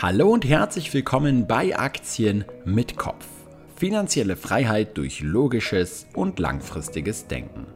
[0.00, 3.26] Hallo und herzlich willkommen bei Aktien mit Kopf.
[3.74, 7.66] Finanzielle Freiheit durch logisches und langfristiges Denken.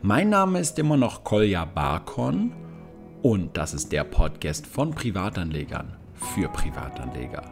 [0.00, 2.54] Mein Name ist immer noch Kolja Barkon
[3.20, 7.42] und das ist der Podcast von Privatanlegern für Privatanleger.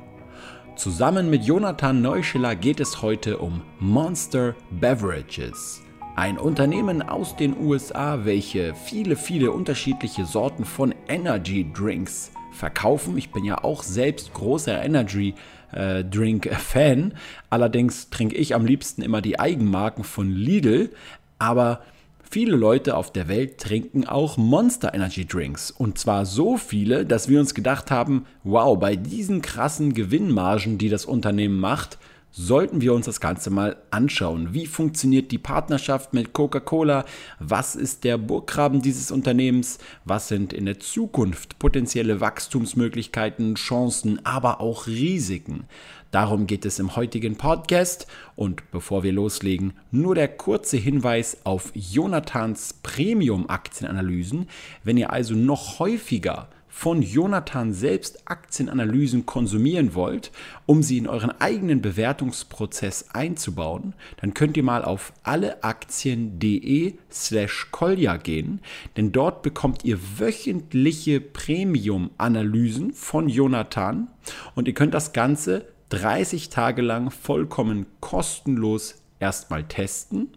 [0.75, 5.83] Zusammen mit Jonathan Neuschiller geht es heute um Monster Beverages.
[6.17, 13.19] Ein Unternehmen aus den USA, welche viele, viele unterschiedliche Sorten von Energy Drinks verkaufen.
[13.19, 15.35] Ich bin ja auch selbst großer Energy
[15.73, 17.15] äh, Drink Fan.
[17.51, 20.91] Allerdings trinke ich am liebsten immer die Eigenmarken von Lidl.
[21.39, 21.83] Aber
[22.31, 25.71] viele Leute auf der Welt trinken auch Monster Energy Drinks.
[25.71, 30.89] Und zwar so viele, dass wir uns gedacht haben, wow, bei diesen krassen Gewinnmargen, die
[30.89, 31.99] das Unternehmen macht,
[32.37, 34.53] sollten wir uns das Ganze mal anschauen.
[34.53, 37.05] Wie funktioniert die Partnerschaft mit Coca-Cola?
[37.39, 39.79] Was ist der Burggraben dieses Unternehmens?
[40.05, 45.67] Was sind in der Zukunft potenzielle Wachstumsmöglichkeiten, Chancen, aber auch Risiken?
[46.11, 48.09] Darum geht es im heutigen Podcast.
[48.35, 54.49] Und bevor wir loslegen, nur der kurze Hinweis auf Jonathans Premium-Aktienanalysen.
[54.83, 60.33] Wenn ihr also noch häufiger von Jonathan selbst Aktienanalysen konsumieren wollt,
[60.67, 68.17] um sie in euren eigenen Bewertungsprozess einzubauen, dann könnt ihr mal auf alleaktien.de slash kolja
[68.17, 68.61] gehen,
[68.97, 74.09] denn dort bekommt ihr wöchentliche Premium-Analysen von Jonathan
[74.57, 80.31] und ihr könnt das Ganze 30 Tage lang vollkommen kostenlos erstmal testen.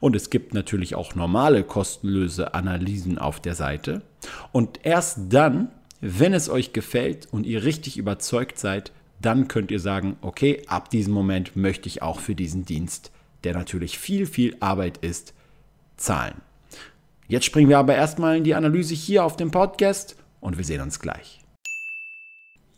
[0.00, 4.02] Und es gibt natürlich auch normale kostenlose Analysen auf der Seite.
[4.52, 5.70] Und erst dann
[6.04, 10.90] wenn es euch gefällt und ihr richtig überzeugt seid, dann könnt ihr sagen, okay, ab
[10.90, 13.12] diesem Moment möchte ich auch für diesen Dienst,
[13.44, 15.32] der natürlich viel, viel Arbeit ist,
[15.96, 16.42] zahlen.
[17.28, 20.80] Jetzt springen wir aber erstmal in die Analyse hier auf dem Podcast und wir sehen
[20.80, 21.38] uns gleich.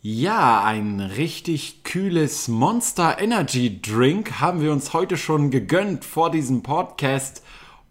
[0.01, 6.61] Ja, ein richtig kühles Monster Energy Drink haben wir uns heute schon gegönnt vor diesem
[6.61, 7.41] Podcast.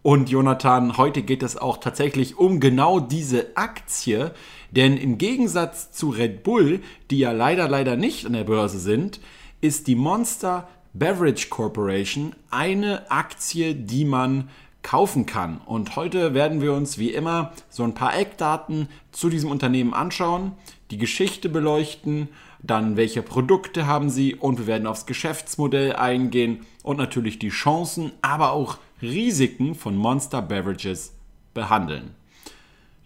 [0.00, 4.32] Und Jonathan, heute geht es auch tatsächlich um genau diese Aktie,
[4.76, 6.80] denn im Gegensatz zu Red Bull,
[7.10, 9.20] die ja leider, leider nicht an der Börse sind,
[9.60, 14.48] ist die Monster Beverage Corporation eine Aktie, die man
[14.82, 15.60] kaufen kann.
[15.64, 20.52] Und heute werden wir uns wie immer so ein paar Eckdaten zu diesem Unternehmen anschauen,
[20.90, 22.28] die Geschichte beleuchten,
[22.62, 28.12] dann welche Produkte haben sie und wir werden aufs Geschäftsmodell eingehen und natürlich die Chancen,
[28.22, 31.14] aber auch Risiken von Monster Beverages
[31.52, 32.14] behandeln.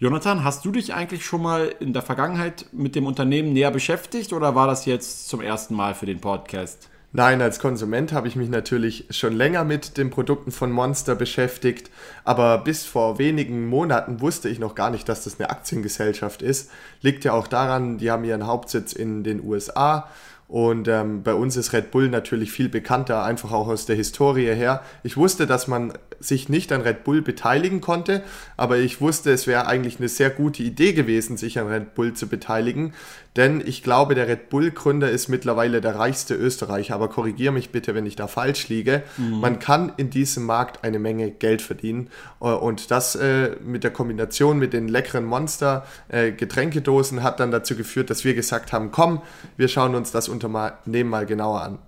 [0.01, 4.33] Jonathan, hast du dich eigentlich schon mal in der Vergangenheit mit dem Unternehmen näher beschäftigt
[4.33, 6.89] oder war das jetzt zum ersten Mal für den Podcast?
[7.11, 11.91] Nein, als Konsument habe ich mich natürlich schon länger mit den Produkten von Monster beschäftigt,
[12.23, 16.71] aber bis vor wenigen Monaten wusste ich noch gar nicht, dass das eine Aktiengesellschaft ist.
[17.01, 20.09] Liegt ja auch daran, die haben ihren Hauptsitz in den USA
[20.49, 24.55] und ähm, bei uns ist Red Bull natürlich viel bekannter, einfach auch aus der Historie
[24.55, 24.83] her.
[25.03, 28.23] Ich wusste, dass man sich nicht an Red Bull beteiligen konnte,
[28.57, 32.15] aber ich wusste, es wäre eigentlich eine sehr gute Idee gewesen, sich an Red Bull
[32.15, 32.93] zu beteiligen,
[33.39, 37.95] denn ich glaube, der Red Bull-Gründer ist mittlerweile der reichste Österreicher, aber korrigiere mich bitte,
[37.95, 39.05] wenn ich da falsch liege.
[39.17, 39.39] Mhm.
[39.39, 43.93] Man kann in diesem Markt eine Menge Geld verdienen äh, und das äh, mit der
[43.93, 49.23] Kombination mit den leckeren Monster-Getränkedosen äh, hat dann dazu geführt, dass wir gesagt haben, komm,
[49.57, 51.79] wir schauen uns das Unternehmen mal genauer an.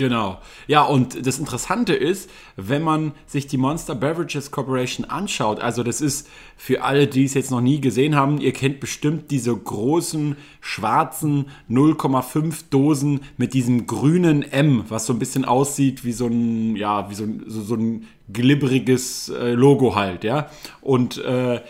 [0.00, 0.38] Genau.
[0.66, 6.00] Ja, und das Interessante ist, wenn man sich die Monster Beverages Corporation anschaut, also das
[6.00, 10.38] ist für alle, die es jetzt noch nie gesehen haben, ihr kennt bestimmt diese großen
[10.62, 16.76] schwarzen 0,5 Dosen mit diesem grünen M, was so ein bisschen aussieht wie so ein,
[16.76, 20.48] ja, wie so, so, so ein glibberiges äh, Logo halt, ja.
[20.80, 21.60] Und äh,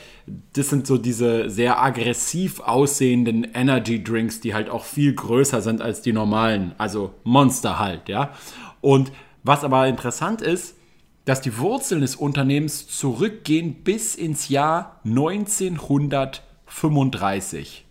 [0.52, 5.82] das sind so diese sehr aggressiv aussehenden Energy Drinks, die halt auch viel größer sind
[5.82, 8.32] als die normalen, also Monster halt, ja.
[8.80, 10.76] Und was aber interessant ist,
[11.24, 17.84] dass die Wurzeln des Unternehmens zurückgehen bis ins Jahr 1935,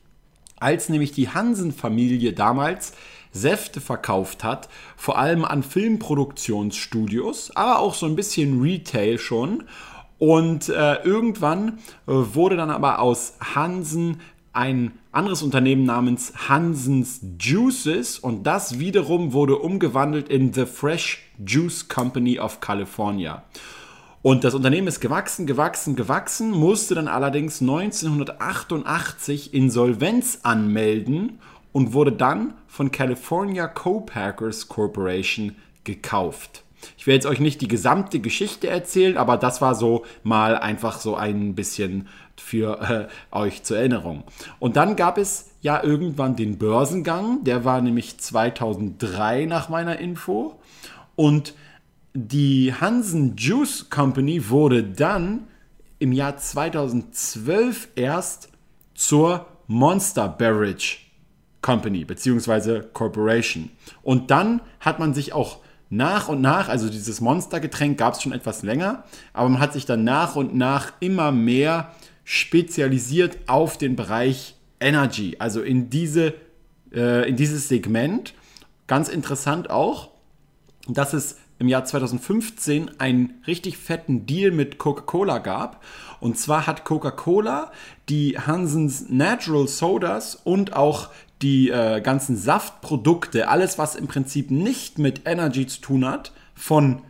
[0.59, 2.93] als nämlich die Hansen-Familie damals
[3.31, 4.67] Säfte verkauft hat,
[4.97, 9.65] vor allem an Filmproduktionsstudios, aber auch so ein bisschen Retail schon
[10.19, 14.21] und äh, irgendwann äh, wurde dann aber aus Hansen
[14.51, 21.87] ein anderes Unternehmen namens Hansens Juices und das wiederum wurde umgewandelt in The Fresh Juice
[21.87, 23.43] Company of California.
[24.21, 31.39] Und das Unternehmen ist gewachsen, gewachsen, gewachsen, musste dann allerdings 1988 Insolvenz anmelden
[31.71, 35.55] und wurde dann von California Co-Packers Corporation
[35.85, 36.65] gekauft.
[36.97, 40.99] Ich werde jetzt euch nicht die gesamte Geschichte erzählen, aber das war so mal einfach
[40.99, 44.23] so ein bisschen für äh, euch zur Erinnerung.
[44.59, 50.59] Und dann gab es ja irgendwann den Börsengang, der war nämlich 2003 nach meiner Info.
[51.15, 51.53] Und
[52.13, 55.47] die Hansen Juice Company wurde dann
[55.99, 58.49] im Jahr 2012 erst
[58.95, 60.97] zur Monster Beverage
[61.61, 62.81] Company bzw.
[62.93, 63.69] Corporation.
[64.01, 65.59] Und dann hat man sich auch
[65.89, 69.03] nach und nach, also dieses Monstergetränk gab es schon etwas länger,
[69.33, 71.91] aber man hat sich dann nach und nach immer mehr
[72.23, 76.35] spezialisiert auf den Bereich Energy, also in, diese,
[76.93, 78.33] äh, in dieses Segment.
[78.87, 80.09] Ganz interessant auch,
[80.87, 85.83] dass es im Jahr 2015 einen richtig fetten Deal mit Coca-Cola gab.
[86.21, 87.71] Und zwar hat Coca-Cola
[88.07, 91.09] die Hansens Natural Sodas und auch
[91.41, 97.01] die äh, ganzen Saftprodukte, alles was im Prinzip nicht mit Energy zu tun hat, von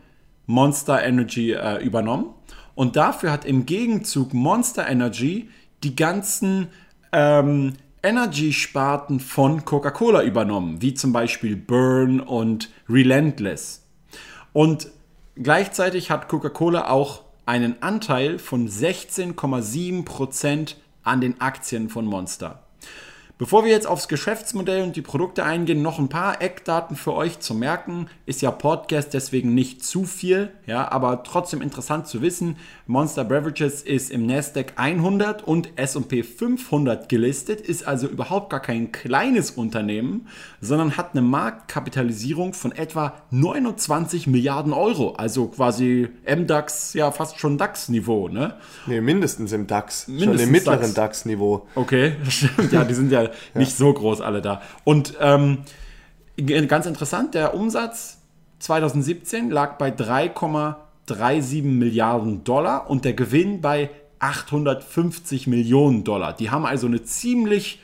[0.46, 2.28] Monster Energy äh, übernommen.
[2.76, 5.50] Und dafür hat im Gegenzug Monster Energy
[5.84, 6.68] die ganzen
[7.12, 13.84] ähm, Energy-Sparten von Coca-Cola übernommen, wie zum Beispiel Burn und Relentless.
[14.54, 14.88] Und
[15.36, 22.64] gleichzeitig hat Coca-Cola auch einen Anteil von 16,7% an den Aktien von Monster.
[23.40, 27.40] Bevor wir jetzt aufs Geschäftsmodell und die Produkte eingehen, noch ein paar Eckdaten für euch
[27.40, 28.08] zu merken.
[28.26, 32.58] Ist ja Podcast, deswegen nicht zu viel, ja, aber trotzdem interessant zu wissen.
[32.86, 38.92] Monster Beverages ist im Nasdaq 100 und S&P 500 gelistet, ist also überhaupt gar kein
[38.92, 40.28] kleines Unternehmen,
[40.60, 47.58] sondern hat eine Marktkapitalisierung von etwa 29 Milliarden Euro, also quasi MDAX, ja fast schon
[47.58, 48.56] DAX-Niveau, ne?
[48.86, 51.60] Nee, mindestens im DAX, mindestens schon im mittleren DAX-Niveau.
[51.60, 52.16] DAX okay,
[52.72, 54.62] ja, die sind ja nicht so groß alle da.
[54.84, 55.60] Und ähm,
[56.46, 58.22] ganz interessant, der Umsatz
[58.60, 63.90] 2017 lag bei 3,37 Milliarden Dollar und der Gewinn bei
[64.20, 66.34] 850 Millionen Dollar.
[66.34, 67.80] Die haben also eine ziemlich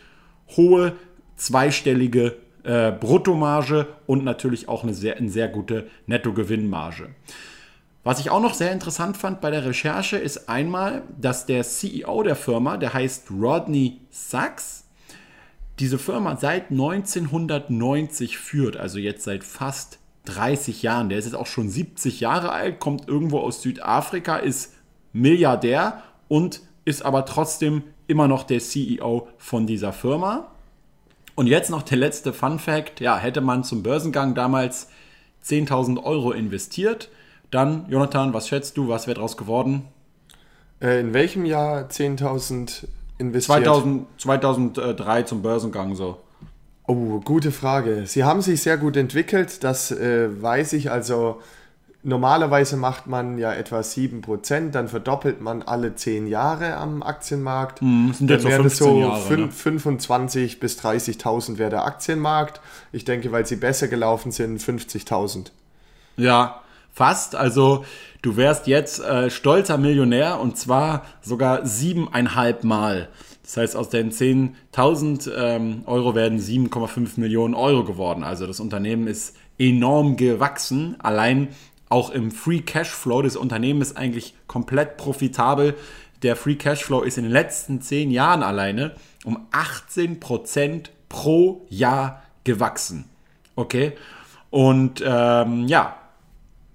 [0.56, 0.94] hohe
[1.38, 7.10] zweistellige äh, Bruttomarge und natürlich auch eine sehr, eine sehr gute Nettogewinnmarge.
[8.04, 12.22] Was ich auch noch sehr interessant fand bei der Recherche ist einmal, dass der CEO
[12.24, 14.85] der Firma, der heißt Rodney Sachs,
[15.80, 21.10] diese Firma seit 1990 führt, also jetzt seit fast 30 Jahren.
[21.10, 24.74] Der ist jetzt auch schon 70 Jahre alt, kommt irgendwo aus Südafrika, ist
[25.14, 30.52] Milliardär und ist aber trotzdem immer noch der CEO von dieser Firma.
[31.36, 33.02] Und jetzt noch der letzte Fun Fact.
[33.02, 34.90] Ja, hätte man zum Börsengang damals
[35.44, 37.10] 10.000 Euro investiert,
[37.52, 39.84] dann, Jonathan, was schätzt du, was wäre daraus geworden?
[40.82, 43.66] Äh, in welchem Jahr 10.000 investiert?
[43.66, 46.18] 2000, 2003 zum Börsengang so.
[46.88, 48.04] Oh, gute Frage.
[48.06, 50.92] Sie haben sich sehr gut entwickelt, das äh, weiß ich.
[50.92, 51.42] Also
[52.06, 57.82] normalerweise macht man ja etwa 7%, dann verdoppelt man alle 10 Jahre am Aktienmarkt.
[57.82, 59.52] Mm, sind jetzt dann wäre das so Jahre, 5, ne?
[59.52, 62.62] 25 bis 30.000 wäre der Aktienmarkt.
[62.92, 65.48] Ich denke, weil sie besser gelaufen sind, 50.000.
[66.18, 66.62] Ja,
[66.94, 67.36] fast.
[67.36, 67.84] Also
[68.26, 73.10] du wärst jetzt äh, stolzer Millionär und zwar sogar siebeneinhalb Mal.
[73.44, 78.24] Das heißt, aus den 10.000 ähm, Euro werden 7,5 Millionen Euro geworden.
[78.24, 80.96] Also das Unternehmen ist enorm gewachsen.
[81.00, 81.50] Allein
[81.90, 85.76] auch im Free Cashflow des Unternehmens ist eigentlich komplett profitabel.
[86.24, 93.06] Der Free Cashflow ist in den letzten 10 Jahren alleine um 18% pro Jahr gewachsen.
[93.56, 93.94] Okay?
[94.50, 95.98] Und ähm, ja,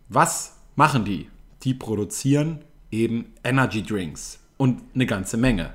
[0.08, 1.29] was machen die?
[1.62, 5.74] Die produzieren eben Energy Drinks und eine ganze Menge.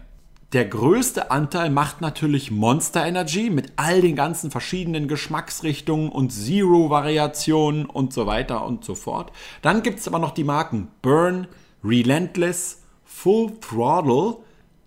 [0.53, 7.85] Der größte Anteil macht natürlich Monster Energy mit all den ganzen verschiedenen Geschmacksrichtungen und Zero-Variationen
[7.85, 9.31] und so weiter und so fort.
[9.61, 11.47] Dann gibt es aber noch die Marken Burn,
[11.83, 14.37] Relentless, Full Throttle,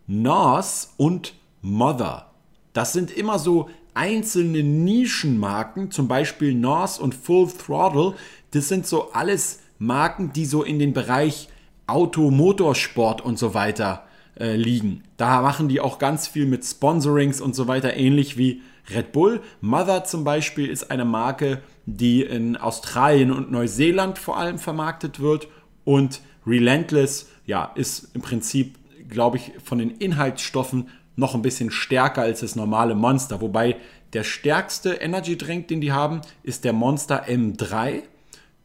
[0.06, 2.30] NOS und Mother.
[2.72, 8.14] Das sind immer so einzelne Nischenmarken, zum Beispiel NOS und Full Throttle,
[8.52, 11.48] das sind so alles Marken, die so in den Bereich
[11.86, 14.04] Auto, Motorsport und so weiter
[14.38, 15.04] äh, liegen.
[15.16, 19.40] Da machen die auch ganz viel mit Sponsorings und so weiter, ähnlich wie Red Bull.
[19.60, 25.48] Mother zum Beispiel ist eine Marke, die in Australien und Neuseeland vor allem vermarktet wird.
[25.84, 32.22] Und Relentless, ja, ist im Prinzip, glaube ich, von den Inhaltsstoffen noch ein bisschen stärker
[32.22, 33.40] als das normale Monster.
[33.40, 33.76] Wobei
[34.12, 38.02] der stärkste Energy Drink, den die haben, ist der Monster M3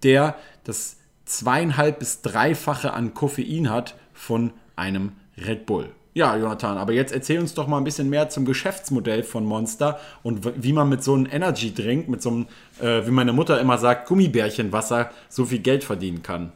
[0.04, 0.98] der das
[1.38, 5.90] zweieinhalb bis dreifache an Koffein hat von einem Red Bull.
[6.16, 10.00] Ja, Jonathan, aber jetzt erzähl uns doch mal ein bisschen mehr zum Geschäftsmodell von Monster
[10.22, 12.46] und wie man mit so einem Energy-Drink, mit so einem,
[12.80, 16.52] äh, wie meine Mutter immer sagt, Gummibärchenwasser so viel Geld verdienen kann.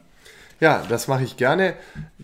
[0.60, 1.74] Ja, das mache ich gerne.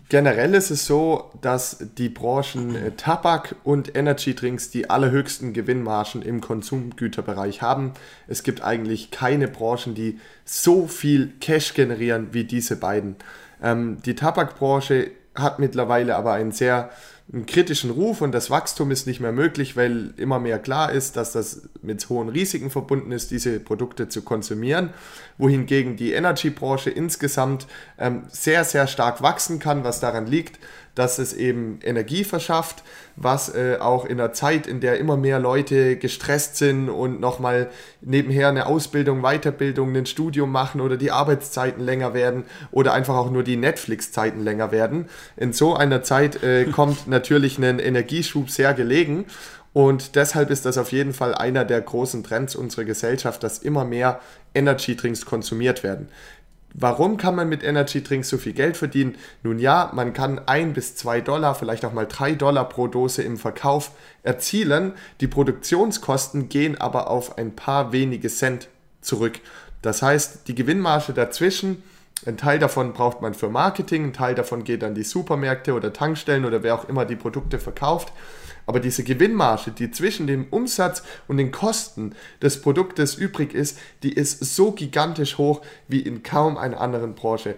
[0.09, 6.21] Generell ist es so, dass die Branchen äh, Tabak und Energy Drinks die allerhöchsten Gewinnmargen
[6.21, 7.93] im Konsumgüterbereich haben.
[8.27, 13.15] Es gibt eigentlich keine Branchen, die so viel Cash generieren wie diese beiden.
[13.63, 16.89] Ähm, die Tabakbranche hat mittlerweile aber einen sehr
[17.33, 21.17] einen kritischen Ruf und das Wachstum ist nicht mehr möglich, weil immer mehr klar ist,
[21.17, 24.91] dass das mit hohen Risiken verbunden ist, diese Produkte zu konsumieren,
[25.39, 27.65] wohingegen die Energy-Branche insgesamt
[27.97, 30.59] ähm, sehr, sehr stark wachsen kann, was daran liegt,
[30.95, 32.83] dass es eben Energie verschafft,
[33.15, 37.69] was äh, auch in der Zeit, in der immer mehr Leute gestresst sind und nochmal
[38.01, 43.29] nebenher eine Ausbildung, Weiterbildung, ein Studium machen oder die Arbeitszeiten länger werden oder einfach auch
[43.29, 45.07] nur die Netflix-Zeiten länger werden.
[45.37, 49.25] In so einer Zeit äh, kommt natürlich ein Energieschub sehr gelegen
[49.75, 53.83] und deshalb ist das auf jeden Fall einer der großen Trends unserer Gesellschaft, dass immer
[53.83, 54.21] mehr
[54.53, 56.07] Energy Drinks konsumiert werden.
[56.77, 59.15] Warum kann man mit Energy Drinks so viel Geld verdienen?
[59.43, 63.23] Nun ja, man kann ein bis zwei Dollar, vielleicht auch mal drei Dollar pro Dose
[63.23, 63.91] im Verkauf
[64.23, 64.91] erzielen.
[65.21, 68.67] Die Produktionskosten gehen aber auf ein paar wenige Cent
[68.99, 69.39] zurück.
[69.81, 71.81] Das heißt, die Gewinnmarge dazwischen,
[72.25, 75.93] ein Teil davon braucht man für Marketing, ein Teil davon geht an die Supermärkte oder
[75.93, 78.11] Tankstellen oder wer auch immer die Produkte verkauft.
[78.67, 84.13] Aber diese Gewinnmarge, die zwischen dem Umsatz und den Kosten des Produktes übrig ist, die
[84.13, 87.55] ist so gigantisch hoch wie in kaum einer anderen Branche.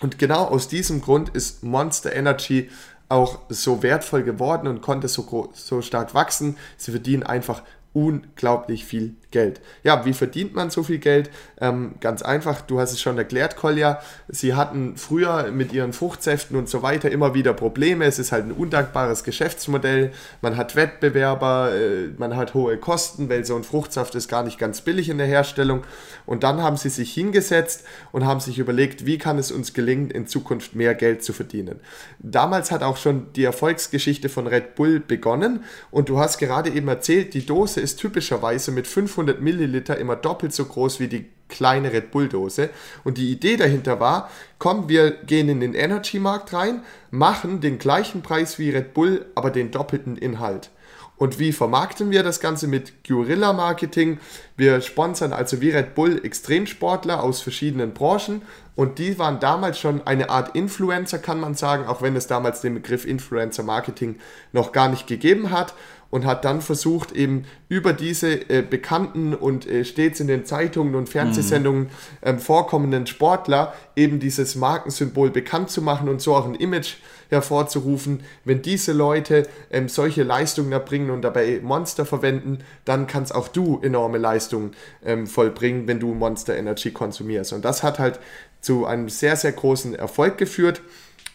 [0.00, 2.70] Und genau aus diesem Grund ist Monster Energy
[3.08, 6.56] auch so wertvoll geworden und konnte so, so stark wachsen.
[6.76, 9.60] Sie verdienen einfach unglaublich viel Geld.
[9.84, 11.30] Ja, wie verdient man so viel Geld?
[11.60, 14.00] Ähm, ganz einfach, du hast es schon erklärt, Kolja.
[14.28, 18.04] Sie hatten früher mit ihren Fruchtsäften und so weiter immer wieder Probleme.
[18.06, 20.10] Es ist halt ein undankbares Geschäftsmodell.
[20.42, 24.58] Man hat Wettbewerber, äh, man hat hohe Kosten, weil so ein Fruchtsaft ist gar nicht
[24.58, 25.84] ganz billig in der Herstellung.
[26.26, 30.10] Und dann haben sie sich hingesetzt und haben sich überlegt, wie kann es uns gelingen,
[30.10, 31.78] in Zukunft mehr Geld zu verdienen.
[32.18, 35.62] Damals hat auch schon die Erfolgsgeschichte von Red Bull begonnen.
[35.92, 40.16] Und du hast gerade eben erzählt, die Dose ist typischerweise mit 500 500 Milliliter immer
[40.16, 42.70] doppelt so groß wie die kleine Red Bull Dose.
[43.04, 47.78] Und die Idee dahinter war, komm, wir gehen in den Energy Markt rein, machen den
[47.78, 50.70] gleichen Preis wie Red Bull, aber den doppelten Inhalt.
[51.16, 54.20] Und wie vermarkten wir das Ganze mit Guerilla Marketing?
[54.56, 58.40] Wir sponsern also wie Red Bull Extremsportler aus verschiedenen Branchen
[58.74, 62.62] und die waren damals schon eine Art Influencer, kann man sagen, auch wenn es damals
[62.62, 64.18] den Begriff Influencer Marketing
[64.52, 65.74] noch gar nicht gegeben hat
[66.10, 70.94] und hat dann versucht, eben über diese äh, bekannten und äh, stets in den Zeitungen
[70.94, 71.90] und Fernsehsendungen
[72.22, 76.96] ähm, vorkommenden Sportler eben dieses Markensymbol bekannt zu machen und so auch ein Image
[77.28, 78.24] hervorzurufen.
[78.44, 83.78] Wenn diese Leute ähm, solche Leistungen erbringen und dabei Monster verwenden, dann kannst auch du
[83.82, 84.72] enorme Leistungen
[85.04, 87.52] ähm, vollbringen, wenn du Monster Energy konsumierst.
[87.52, 88.18] Und das hat halt
[88.60, 90.82] zu einem sehr, sehr großen Erfolg geführt.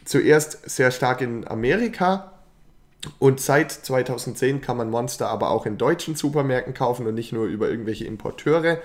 [0.03, 2.35] Zuerst sehr stark in Amerika,
[3.20, 7.46] und seit 2010 kann man Monster aber auch in deutschen Supermärkten kaufen und nicht nur
[7.46, 8.80] über irgendwelche Importeure.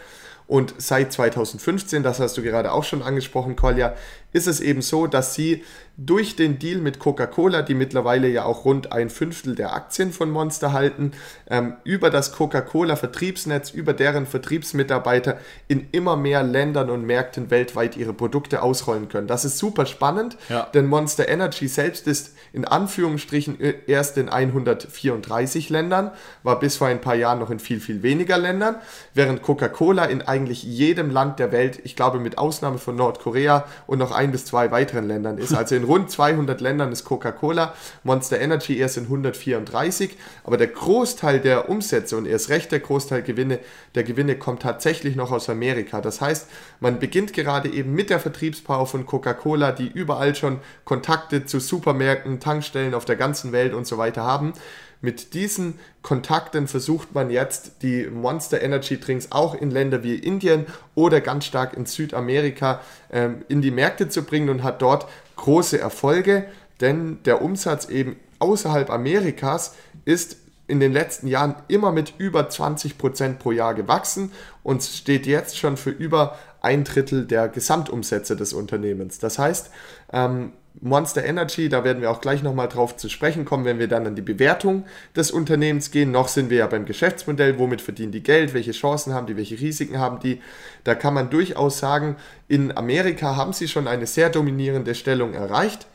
[0.47, 3.95] Und seit 2015, das hast du gerade auch schon angesprochen, Kolja,
[4.33, 5.65] ist es eben so, dass sie
[6.03, 10.31] durch den Deal mit Coca-Cola, die mittlerweile ja auch rund ein Fünftel der Aktien von
[10.31, 11.13] Monster halten,
[11.49, 18.15] ähm, über das Coca-Cola-Vertriebsnetz, über deren Vertriebsmitarbeiter in immer mehr Ländern und Märkten weltweit ihre
[18.15, 19.27] Produkte ausrollen können.
[19.27, 20.67] Das ist super spannend, ja.
[20.73, 27.03] denn Monster Energy selbst ist in Anführungsstrichen erst in 134 Ländern, war bis vor ein
[27.03, 28.77] paar Jahren noch in viel, viel weniger Ländern,
[29.13, 33.99] während Coca-Cola in eigentlich jedem Land der Welt, ich glaube mit Ausnahme von Nordkorea und
[33.99, 35.55] noch ein bis zwei weiteren Ländern ist.
[35.55, 37.75] Also in rund 200 Ländern ist Coca-Cola,
[38.05, 43.23] Monster Energy erst in 134, aber der Großteil der Umsätze und erst recht der Großteil
[43.23, 43.61] Gewinne,
[43.95, 46.03] der Gewinne kommt tatsächlich noch aus Amerika.
[46.03, 46.49] Das heißt,
[46.81, 52.41] man beginnt gerade eben mit der Vertriebspower von Coca-Cola, die überall schon Kontakte zu Supermärkten,
[52.41, 54.53] Tankstellen auf der ganzen Welt und so weiter haben.
[55.03, 60.67] Mit diesen Kontakten versucht man jetzt die Monster Energy Drinks auch in Länder wie Indien
[60.95, 62.81] oder ganz stark in Südamerika
[63.11, 66.45] ähm, in die Märkte zu bringen und hat dort große Erfolge,
[66.81, 73.39] denn der Umsatz eben außerhalb Amerikas ist in den letzten Jahren immer mit über 20%
[73.39, 74.31] pro Jahr gewachsen
[74.63, 79.19] und steht jetzt schon für über ein Drittel der Gesamtumsätze des Unternehmens.
[79.19, 79.71] Das heißt,
[80.13, 83.89] ähm, Monster Energy, da werden wir auch gleich nochmal drauf zu sprechen kommen, wenn wir
[83.89, 84.85] dann an die Bewertung
[85.17, 86.11] des Unternehmens gehen.
[86.11, 89.61] Noch sind wir ja beim Geschäftsmodell, womit verdienen die Geld, welche Chancen haben die, welche
[89.61, 90.41] Risiken haben die.
[90.85, 92.17] Da kann man durchaus sagen,
[92.49, 95.87] in Amerika haben sie schon eine sehr dominierende Stellung erreicht.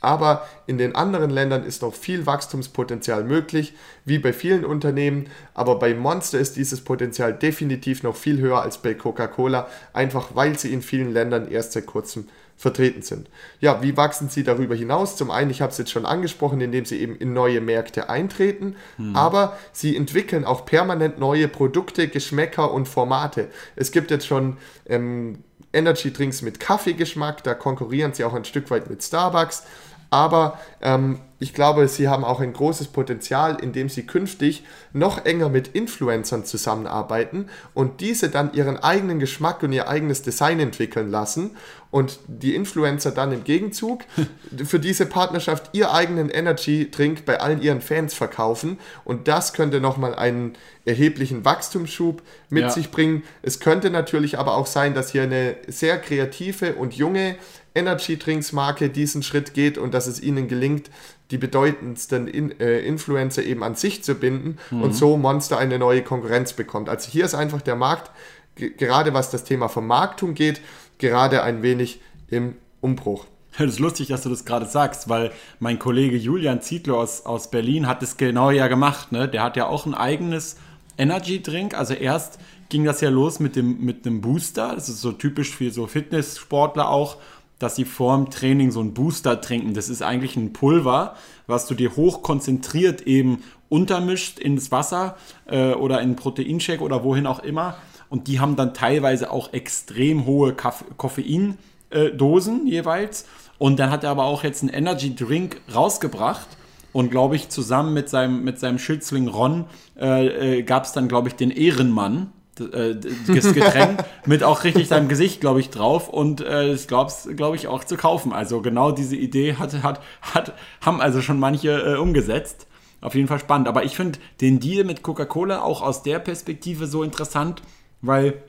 [0.00, 5.28] Aber in den anderen Ländern ist noch viel Wachstumspotenzial möglich, wie bei vielen Unternehmen.
[5.54, 10.58] Aber bei Monster ist dieses Potenzial definitiv noch viel höher als bei Coca-Cola, einfach weil
[10.58, 13.28] sie in vielen Ländern erst seit kurzem vertreten sind.
[13.60, 15.16] Ja, wie wachsen sie darüber hinaus?
[15.16, 18.76] Zum einen, ich habe es jetzt schon angesprochen, indem sie eben in neue Märkte eintreten,
[18.96, 19.14] hm.
[19.14, 23.48] aber sie entwickeln auch permanent neue Produkte, Geschmäcker und Formate.
[23.76, 28.70] Es gibt jetzt schon ähm, Energy Drinks mit Kaffeegeschmack, da konkurrieren sie auch ein Stück
[28.70, 29.64] weit mit Starbucks.
[30.08, 35.50] Aber ähm, ich glaube, sie haben auch ein großes Potenzial, indem sie künftig noch enger
[35.50, 41.50] mit Influencern zusammenarbeiten und diese dann ihren eigenen Geschmack und ihr eigenes Design entwickeln lassen
[41.90, 44.04] und die Influencer dann im Gegenzug
[44.64, 49.80] für diese Partnerschaft ihr eigenen Energy Drink bei allen ihren Fans verkaufen und das könnte
[49.80, 50.54] nochmal einen
[50.86, 52.70] erheblichen Wachstumsschub mit ja.
[52.70, 53.24] sich bringen.
[53.42, 57.36] Es könnte natürlich aber auch sein, dass hier eine sehr kreative und junge
[57.76, 60.90] Energy Drinks Marke diesen Schritt geht und dass es ihnen gelingt,
[61.30, 64.82] die bedeutendsten In äh, Influencer eben an sich zu binden mhm.
[64.82, 66.88] und so Monster eine neue Konkurrenz bekommt.
[66.88, 68.10] Also hier ist einfach der Markt,
[68.54, 70.60] gerade was das Thema Vermarktung geht,
[70.98, 73.26] gerade ein wenig im Umbruch.
[73.58, 77.50] Das ist lustig, dass du das gerade sagst, weil mein Kollege Julian Zietlow aus, aus
[77.50, 79.12] Berlin hat das genau ja gemacht.
[79.12, 79.28] Ne?
[79.28, 80.56] Der hat ja auch ein eigenes
[80.98, 81.74] Energy Drink.
[81.74, 84.74] Also erst ging das ja los mit dem, mit dem Booster.
[84.74, 87.16] Das ist so typisch für so Fitnesssportler auch
[87.58, 89.74] dass sie vorm Training so einen Booster trinken.
[89.74, 91.14] Das ist eigentlich ein Pulver,
[91.46, 97.40] was du dir hochkonzentriert eben untermischt ins Wasser äh, oder in Proteinshake oder wohin auch
[97.40, 97.76] immer.
[98.08, 103.26] Und die haben dann teilweise auch extrem hohe Koffeindosen äh, jeweils.
[103.58, 106.46] Und dann hat er aber auch jetzt einen Energy Drink rausgebracht.
[106.92, 109.64] Und glaube ich, zusammen mit seinem, mit seinem Schützling Ron
[109.98, 115.08] äh, äh gab es dann, glaube ich, den Ehrenmann das Getränk mit auch richtig seinem
[115.08, 118.32] Gesicht, glaube ich, drauf und äh, das glaub's, glaube ich, auch zu kaufen.
[118.32, 122.66] Also genau diese Idee hat, hat, hat, haben also schon manche äh, umgesetzt.
[123.00, 123.68] Auf jeden Fall spannend.
[123.68, 127.62] Aber ich finde den Deal mit Coca-Cola auch aus der Perspektive so interessant,
[128.00, 128.42] weil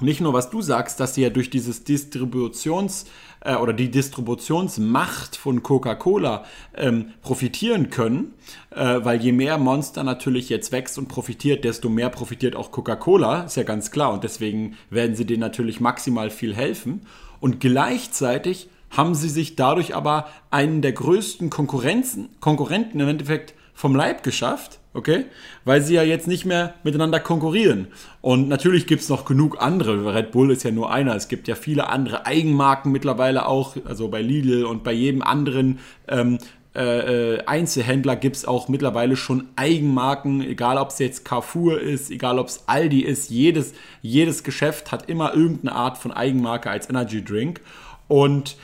[0.00, 3.06] nicht nur, was du sagst, dass sie ja durch dieses Distributions-
[3.44, 6.44] äh, oder die Distributionsmacht von Coca-Cola
[6.76, 8.34] ähm, profitieren können,
[8.70, 13.42] äh, weil je mehr Monster natürlich jetzt wächst und profitiert, desto mehr profitiert auch Coca-Cola,
[13.42, 14.12] ist ja ganz klar.
[14.12, 17.02] Und deswegen werden sie denen natürlich maximal viel helfen.
[17.40, 23.96] Und gleichzeitig haben sie sich dadurch aber einen der größten Konkurrenzen, Konkurrenten im Endeffekt vom
[23.96, 25.26] Leib geschafft, okay?
[25.64, 27.88] Weil sie ja jetzt nicht mehr miteinander konkurrieren.
[28.20, 30.14] Und natürlich gibt es noch genug andere.
[30.14, 31.14] Red Bull ist ja nur einer.
[31.14, 35.80] Es gibt ja viele andere Eigenmarken mittlerweile auch, also bei Lidl und bei jedem anderen
[36.08, 36.38] ähm,
[36.76, 42.10] äh, äh Einzelhändler gibt es auch mittlerweile schon Eigenmarken, egal ob es jetzt Carrefour ist,
[42.10, 46.88] egal ob es Aldi ist, jedes, jedes Geschäft hat immer irgendeine Art von Eigenmarke als
[46.88, 47.60] Energy Drink.
[48.06, 48.56] Und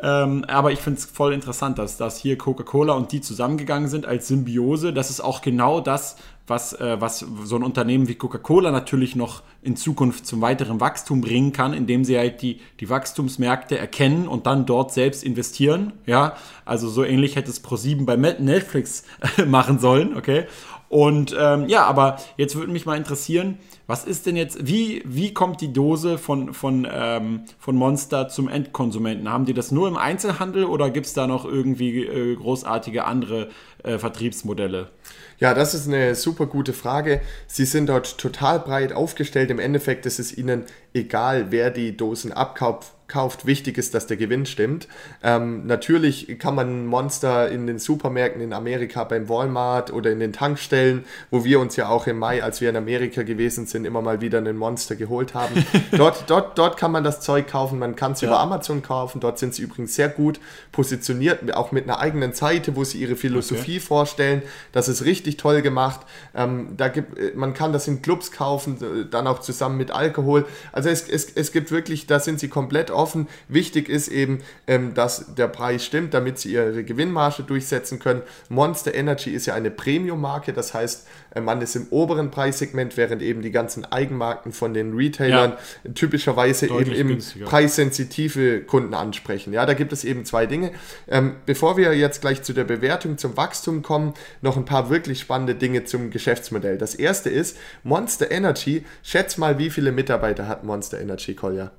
[0.00, 4.06] ähm, aber ich finde es voll interessant, dass, dass hier Coca-Cola und die zusammengegangen sind
[4.06, 4.92] als Symbiose.
[4.92, 9.42] Das ist auch genau das, was, äh, was so ein Unternehmen wie Coca-Cola natürlich noch
[9.62, 14.46] in Zukunft zum weiteren Wachstum bringen kann, indem sie halt die, die Wachstumsmärkte erkennen und
[14.46, 15.92] dann dort selbst investieren.
[16.06, 16.34] Ja,
[16.64, 19.02] also so ähnlich hätte es Pro7 bei Netflix
[19.46, 20.46] machen sollen, okay?
[20.88, 23.58] Und ähm, ja, aber jetzt würde mich mal interessieren,
[23.88, 28.46] was ist denn jetzt, wie, wie kommt die Dose von, von, ähm, von Monster zum
[28.46, 29.30] Endkonsumenten?
[29.30, 33.48] Haben die das nur im Einzelhandel oder gibt es da noch irgendwie äh, großartige andere
[33.82, 34.90] äh, Vertriebsmodelle?
[35.38, 37.22] Ja, das ist eine super gute Frage.
[37.46, 39.50] Sie sind dort total breit aufgestellt.
[39.50, 43.46] Im Endeffekt ist es ihnen egal, wer die Dosen abkauft kauft.
[43.46, 44.86] Wichtig ist, dass der Gewinn stimmt.
[45.22, 50.32] Ähm, natürlich kann man Monster in den Supermärkten in Amerika beim Walmart oder in den
[50.32, 54.02] Tankstellen, wo wir uns ja auch im Mai, als wir in Amerika gewesen sind, immer
[54.02, 55.64] mal wieder einen Monster geholt haben.
[55.92, 57.78] dort, dort, dort kann man das Zeug kaufen.
[57.78, 58.28] Man kann es ja.
[58.28, 59.20] über Amazon kaufen.
[59.20, 60.40] Dort sind sie übrigens sehr gut
[60.72, 63.80] positioniert, auch mit einer eigenen Seite, wo sie ihre Philosophie okay.
[63.80, 64.42] vorstellen.
[64.72, 66.00] Das ist richtig toll gemacht.
[66.34, 69.90] Ähm, da gibt, äh, man kann das in Clubs kaufen, äh, dann auch zusammen mit
[69.90, 70.46] Alkohol.
[70.72, 73.28] Also es, es, es gibt wirklich, da sind sie komplett offen.
[73.48, 78.22] Wichtig ist eben, ähm, dass der Preis stimmt, damit sie ihre Gewinnmarge durchsetzen können.
[78.48, 83.22] Monster Energy ist ja eine Premium-Marke, das heißt, äh, man ist im oberen Preissegment, während
[83.22, 85.52] eben die ganzen Eigenmarken von den Retailern
[85.84, 85.92] ja.
[85.92, 89.52] typischerweise Deutlich eben im preissensitive Kunden ansprechen.
[89.52, 90.72] Ja, da gibt es eben zwei Dinge.
[91.08, 95.20] Ähm, bevor wir jetzt gleich zu der Bewertung zum Wachstum kommen, noch ein paar wirklich
[95.20, 96.78] spannende Dinge zum Geschäftsmodell.
[96.78, 98.84] Das erste ist Monster Energy.
[99.02, 101.70] Schätz mal, wie viele Mitarbeiter hat Monster Energy, Kolja?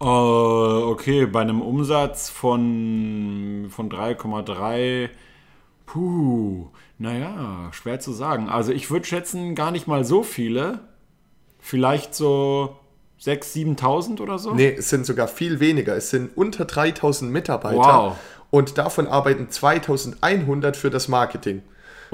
[0.00, 5.08] Uh, okay, bei einem Umsatz von, von 3,3,
[5.86, 8.48] puh, naja, schwer zu sagen.
[8.48, 10.80] Also ich würde schätzen, gar nicht mal so viele.
[11.66, 12.76] Vielleicht so
[13.22, 14.52] 6.000, 7.000 oder so?
[14.52, 15.96] Nee, es sind sogar viel weniger.
[15.96, 17.78] Es sind unter 3.000 Mitarbeiter.
[17.78, 18.16] Wow.
[18.50, 21.62] Und davon arbeiten 2.100 für das Marketing.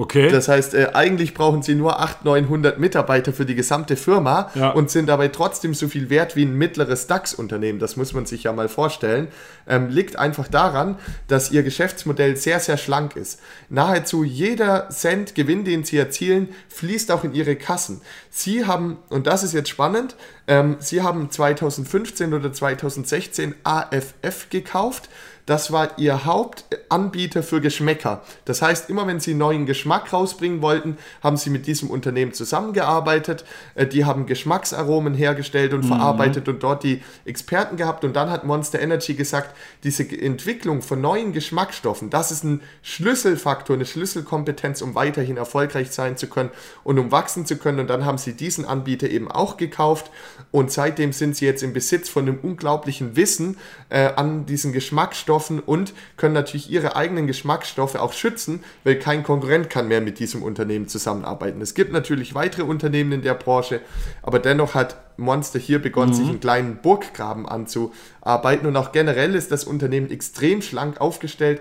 [0.01, 0.31] Okay.
[0.31, 4.71] Das heißt, äh, eigentlich brauchen sie nur 800, 900 Mitarbeiter für die gesamte Firma ja.
[4.71, 7.79] und sind dabei trotzdem so viel wert wie ein mittleres DAX-Unternehmen.
[7.79, 9.29] Das muss man sich ja mal vorstellen.
[9.69, 10.97] Ähm, liegt einfach daran,
[11.29, 13.41] dass ihr Geschäftsmodell sehr, sehr schlank ist.
[13.69, 18.01] Nahezu jeder Cent Gewinn, den sie erzielen, fließt auch in ihre Kassen.
[18.31, 25.11] Sie haben, und das ist jetzt spannend, ähm, sie haben 2015 oder 2016 AFF gekauft.
[25.51, 28.23] Das war ihr Hauptanbieter für Geschmäcker.
[28.45, 33.45] Das heißt, immer wenn sie neuen Geschmack rausbringen wollten, haben sie mit diesem Unternehmen zusammengearbeitet.
[33.75, 35.89] Äh, die haben Geschmacksaromen hergestellt und mhm.
[35.89, 38.05] verarbeitet und dort die Experten gehabt.
[38.05, 43.75] Und dann hat Monster Energy gesagt, diese Entwicklung von neuen Geschmacksstoffen, das ist ein Schlüsselfaktor,
[43.75, 46.51] eine Schlüsselkompetenz, um weiterhin erfolgreich sein zu können
[46.85, 47.81] und um wachsen zu können.
[47.81, 50.13] Und dann haben sie diesen Anbieter eben auch gekauft.
[50.53, 53.57] Und seitdem sind sie jetzt im Besitz von einem unglaublichen Wissen
[53.89, 59.23] äh, an diesen Geschmacksstoffen Geschmacksstoffen und können natürlich ihre eigenen Geschmacksstoffe auch schützen, weil kein
[59.23, 61.61] Konkurrent kann mehr mit diesem Unternehmen zusammenarbeiten.
[61.61, 63.81] Es gibt natürlich weitere Unternehmen in der Branche,
[64.23, 66.15] aber dennoch hat Monster hier begonnen, mhm.
[66.15, 71.61] sich einen kleinen Burggraben anzuarbeiten und auch generell ist das Unternehmen extrem schlank aufgestellt.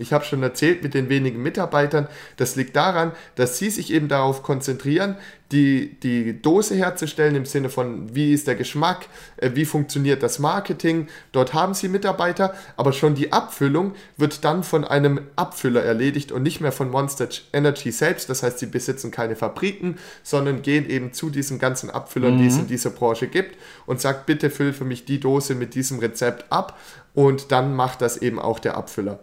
[0.00, 4.08] Ich habe schon erzählt mit den wenigen Mitarbeitern, das liegt daran, dass sie sich eben
[4.08, 5.16] darauf konzentrieren,
[5.52, 10.38] die, die Dose herzustellen im Sinne von, wie ist der Geschmack, äh, wie funktioniert das
[10.38, 11.08] Marketing.
[11.32, 16.44] Dort haben sie Mitarbeiter, aber schon die Abfüllung wird dann von einem Abfüller erledigt und
[16.44, 18.30] nicht mehr von Monster Energy selbst.
[18.30, 22.38] Das heißt, sie besitzen keine Fabriken, sondern gehen eben zu diesen ganzen Abfüllern, mhm.
[22.38, 25.74] die es in dieser Branche gibt und sagt, bitte füll für mich die Dose mit
[25.74, 26.78] diesem Rezept ab
[27.14, 29.18] und dann macht das eben auch der Abfüller.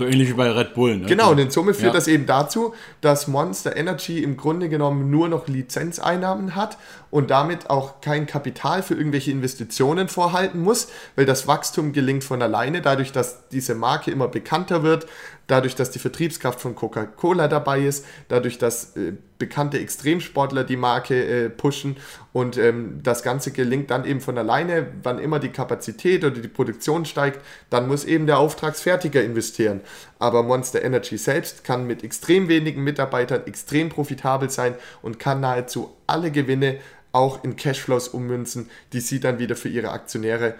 [0.00, 0.96] So ähnlich wie bei Red Bull.
[0.96, 1.06] Ne?
[1.08, 1.92] Genau, und in Summe führt ja.
[1.92, 6.78] das eben dazu, dass Monster Energy im Grunde genommen nur noch Lizenzeinnahmen hat
[7.10, 12.40] und damit auch kein Kapital für irgendwelche Investitionen vorhalten muss, weil das Wachstum gelingt von
[12.40, 15.06] alleine, dadurch, dass diese Marke immer bekannter wird,
[15.50, 21.24] dadurch, dass die Vertriebskraft von Coca-Cola dabei ist, dadurch, dass äh, bekannte Extremsportler die Marke
[21.24, 21.96] äh, pushen
[22.32, 26.48] und ähm, das Ganze gelingt dann eben von alleine, wann immer die Kapazität oder die
[26.48, 29.80] Produktion steigt, dann muss eben der Auftragsfertiger investieren.
[30.18, 35.96] Aber Monster Energy selbst kann mit extrem wenigen Mitarbeitern extrem profitabel sein und kann nahezu
[36.06, 36.78] alle Gewinne
[37.12, 40.54] auch in Cashflows ummünzen, die sie dann wieder für ihre Aktionäre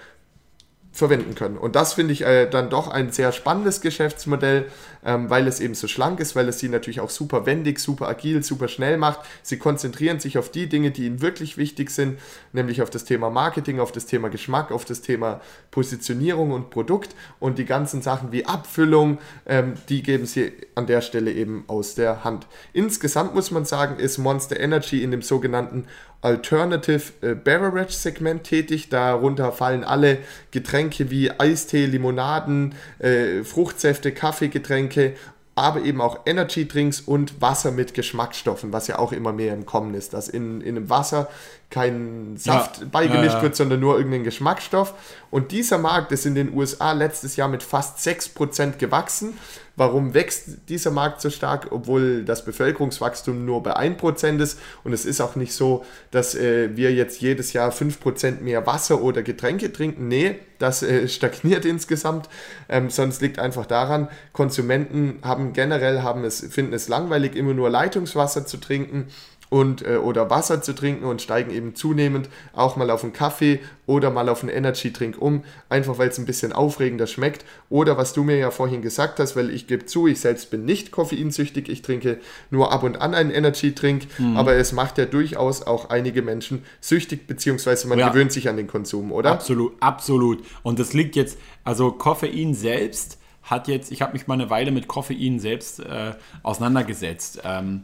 [0.93, 1.57] verwenden können.
[1.57, 4.67] Und das finde ich äh, dann doch ein sehr spannendes Geschäftsmodell,
[5.05, 8.09] ähm, weil es eben so schlank ist, weil es sie natürlich auch super wendig, super
[8.09, 9.21] agil, super schnell macht.
[9.43, 12.19] Sie konzentrieren sich auf die Dinge, die ihnen wirklich wichtig sind,
[12.53, 17.15] nämlich auf das Thema Marketing, auf das Thema Geschmack, auf das Thema Positionierung und Produkt
[17.39, 21.95] und die ganzen Sachen wie Abfüllung, ähm, die geben sie an der Stelle eben aus
[21.95, 22.49] der Hand.
[22.73, 25.87] Insgesamt muss man sagen, ist Monster Energy in dem sogenannten
[26.23, 28.89] Alternative äh, Beverage Segment tätig.
[28.89, 30.19] Darunter fallen alle
[30.51, 35.15] Getränke wie Eistee, Limonaden, äh, Fruchtsäfte, Kaffeegetränke,
[35.55, 39.67] aber eben auch Energy Drinks und Wasser mit Geschmacksstoffen, was ja auch immer mehr im
[39.67, 41.29] Kommen ist, dass in, in einem Wasser
[41.71, 44.95] kein Saft ja, beigemischt ja, wird, sondern nur irgendein Geschmacksstoff.
[45.31, 49.39] Und dieser Markt ist in den USA letztes Jahr mit fast 6% gewachsen.
[49.77, 54.59] Warum wächst dieser Markt so stark, obwohl das Bevölkerungswachstum nur bei 1% ist?
[54.83, 59.01] Und es ist auch nicht so, dass äh, wir jetzt jedes Jahr 5% mehr Wasser
[59.01, 60.09] oder Getränke trinken.
[60.09, 62.29] Nee, das äh, stagniert insgesamt,
[62.69, 67.71] ähm, sondern liegt einfach daran, Konsumenten haben generell haben es, finden es langweilig, immer nur
[67.71, 69.07] Leitungswasser zu trinken
[69.51, 73.61] und äh, oder Wasser zu trinken und steigen eben zunehmend auch mal auf einen Kaffee
[73.87, 77.99] oder mal auf einen Energy Drink um, einfach weil es ein bisschen aufregender schmeckt oder
[77.99, 80.93] was du mir ja vorhin gesagt hast, weil ich gebe zu, ich selbst bin nicht
[80.93, 82.19] koffeinsüchtig, ich trinke
[82.51, 84.37] nur ab und an einen Energy Drink, mhm.
[84.37, 88.09] aber es macht ja durchaus auch einige Menschen süchtig beziehungsweise man ja.
[88.09, 89.33] gewöhnt sich an den Konsum, oder?
[89.33, 90.45] Absolut, absolut.
[90.63, 94.71] Und das liegt jetzt, also Koffein selbst hat jetzt, ich habe mich mal eine Weile
[94.71, 97.41] mit Koffein selbst äh, auseinandergesetzt.
[97.45, 97.83] Ähm,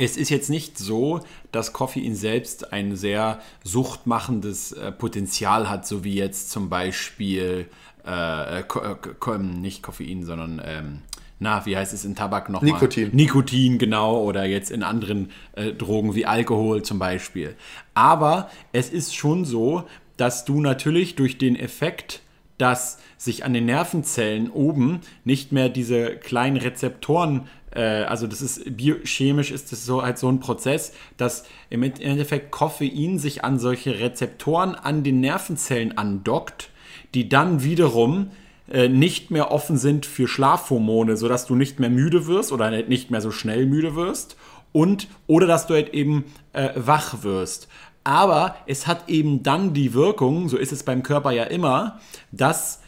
[0.00, 1.20] es ist jetzt nicht so,
[1.52, 7.68] dass Koffein selbst ein sehr suchtmachendes äh, Potenzial hat, so wie jetzt zum Beispiel
[8.04, 10.98] äh, ko ko nicht Koffein, sondern ähm,
[11.38, 12.62] na, wie heißt es in Tabak noch?
[12.62, 13.10] Nikotin.
[13.12, 17.54] Nikotin, genau, oder jetzt in anderen äh, Drogen wie Alkohol zum Beispiel.
[17.94, 19.84] Aber es ist schon so,
[20.16, 22.20] dass du natürlich durch den Effekt,
[22.58, 28.76] dass sich an den Nervenzellen oben nicht mehr diese kleinen Rezeptoren äh, also das ist
[28.76, 34.00] biochemisch ist das so halt so ein Prozess, dass im Endeffekt Koffein sich an solche
[34.00, 36.70] Rezeptoren an den Nervenzellen andockt,
[37.14, 38.30] die dann wiederum
[38.70, 43.10] äh, nicht mehr offen sind für Schlafhormone, sodass du nicht mehr müde wirst oder nicht
[43.10, 44.36] mehr so schnell müde wirst
[44.72, 47.68] und oder dass du halt eben äh, wach wirst.
[48.04, 52.00] Aber es hat eben dann die Wirkung, so ist es beim Körper ja immer,
[52.32, 52.80] dass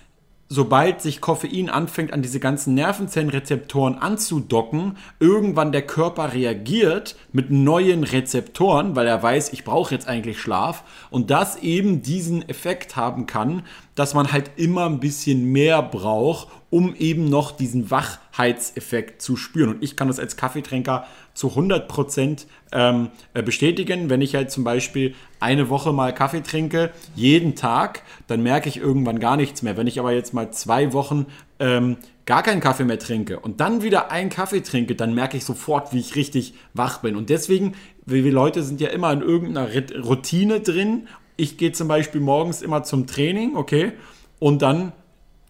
[0.52, 8.04] sobald sich Koffein anfängt, an diese ganzen Nervenzellenrezeptoren anzudocken, irgendwann der Körper reagiert mit neuen
[8.04, 13.24] Rezeptoren, weil er weiß, ich brauche jetzt eigentlich Schlaf und das eben diesen Effekt haben
[13.24, 13.62] kann,
[13.94, 19.70] dass man halt immer ein bisschen mehr braucht, um eben noch diesen Wachheitseffekt zu spüren.
[19.70, 24.10] Und ich kann das als Kaffeetrinker zu 100% ähm, äh, bestätigen.
[24.10, 28.76] Wenn ich halt zum Beispiel eine Woche mal Kaffee trinke, jeden Tag, dann merke ich
[28.76, 29.76] irgendwann gar nichts mehr.
[29.76, 31.26] Wenn ich aber jetzt mal zwei Wochen
[31.58, 35.44] ähm, gar keinen Kaffee mehr trinke und dann wieder einen Kaffee trinke, dann merke ich
[35.44, 37.16] sofort, wie ich richtig wach bin.
[37.16, 37.74] Und deswegen,
[38.06, 39.68] wir Leute sind ja immer in irgendeiner
[40.02, 41.08] Routine drin.
[41.36, 43.92] Ich gehe zum Beispiel morgens immer zum Training, okay,
[44.38, 44.92] und dann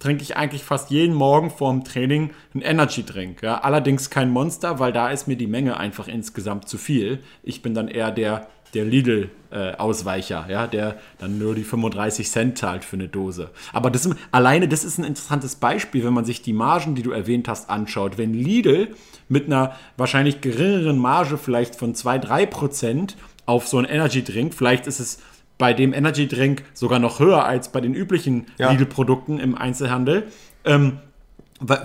[0.02, 3.42] trinke ich eigentlich fast jeden Morgen vor dem Training einen Energy Drink.
[3.42, 3.58] Ja?
[3.58, 7.20] Allerdings kein Monster, weil da ist mir die Menge einfach insgesamt zu viel.
[7.44, 10.66] Ich bin dann eher der, der Lidl-Ausweicher, äh, ja?
[10.66, 13.50] der dann nur die 35 Cent zahlt für eine Dose.
[13.72, 17.12] Aber das alleine, das ist ein interessantes Beispiel, wenn man sich die Margen, die du
[17.12, 18.18] erwähnt hast, anschaut.
[18.18, 18.88] Wenn Lidl
[19.28, 24.86] mit einer wahrscheinlich geringeren Marge, vielleicht von 2-3 Prozent, auf so einen Energy Drink, vielleicht
[24.86, 25.18] ist es
[25.62, 28.72] bei dem Energy Drink sogar noch höher als bei den üblichen ja.
[28.72, 30.24] Lidl-Produkten im Einzelhandel.
[30.64, 30.98] Ähm,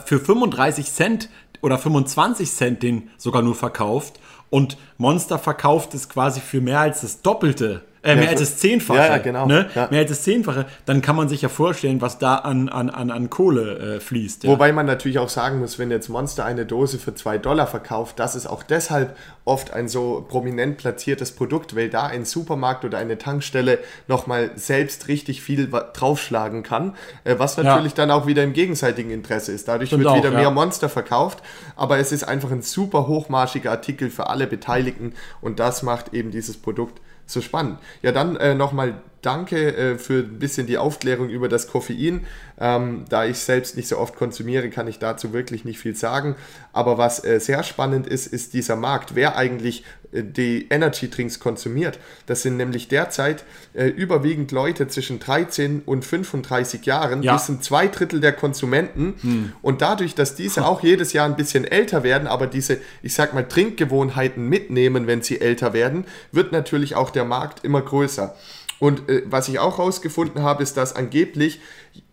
[0.03, 1.29] für 35 Cent
[1.61, 7.01] oder 25 Cent den sogar nur verkauft und Monster verkauft es quasi für mehr als
[7.01, 8.97] das Doppelte äh, mehr als das Zehnfache.
[8.97, 9.45] Ja, genau.
[9.45, 9.69] Ne?
[9.89, 10.65] Mehr als das Zehnfache.
[10.85, 14.47] Dann kann man sich ja vorstellen, was da an, an, an, an Kohle äh, fließt.
[14.47, 18.19] Wobei man natürlich auch sagen muss, wenn jetzt Monster eine Dose für zwei Dollar verkauft,
[18.19, 19.15] das ist auch deshalb
[19.45, 25.07] oft ein so prominent platziertes Produkt, weil da ein Supermarkt oder eine Tankstelle nochmal selbst
[25.07, 29.67] richtig viel draufschlagen kann, äh, was natürlich dann auch wieder im gegenseitigen Interesse ist.
[29.67, 31.41] Dadurch Stimmt wird auch, wieder mehr Monster verkauft,
[31.75, 36.31] aber es ist einfach ein super hochmarschiger Artikel für alle Beteiligten und das macht eben
[36.31, 37.77] dieses Produkt so spannend.
[38.01, 42.25] Ja, dann äh, nochmal danke äh, für ein bisschen die Aufklärung über das Koffein.
[42.59, 46.35] Ähm, da ich selbst nicht so oft konsumiere, kann ich dazu wirklich nicht viel sagen.
[46.73, 49.15] Aber was äh, sehr spannend ist, ist dieser Markt.
[49.15, 51.99] Wer eigentlich die Energy Drinks konsumiert.
[52.25, 53.43] Das sind nämlich derzeit
[53.73, 57.23] äh, überwiegend Leute zwischen 13 und 35 Jahren.
[57.23, 57.33] Ja.
[57.33, 59.15] Das sind zwei Drittel der Konsumenten.
[59.21, 59.53] Hm.
[59.61, 63.33] Und dadurch, dass diese auch jedes Jahr ein bisschen älter werden, aber diese, ich sag
[63.33, 68.35] mal, Trinkgewohnheiten mitnehmen, wenn sie älter werden, wird natürlich auch der Markt immer größer.
[68.79, 71.59] Und äh, was ich auch herausgefunden habe, ist, dass angeblich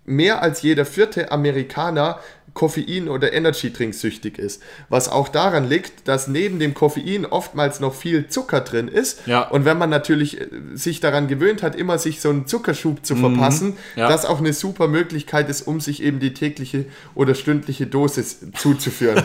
[0.05, 2.19] mehr als jeder vierte Amerikaner
[2.55, 4.62] Koffein- oder Energy-Drink süchtig ist.
[4.88, 9.27] Was auch daran liegt, dass neben dem Koffein oftmals noch viel Zucker drin ist.
[9.27, 9.43] Ja.
[9.49, 13.17] Und wenn man natürlich äh, sich daran gewöhnt hat, immer sich so einen Zuckerschub zu
[13.17, 13.21] mhm.
[13.21, 14.09] verpassen, ja.
[14.09, 16.87] das auch eine super Möglichkeit ist, um sich eben die tägliche
[17.17, 19.25] oder stündliche Dosis zuzuführen.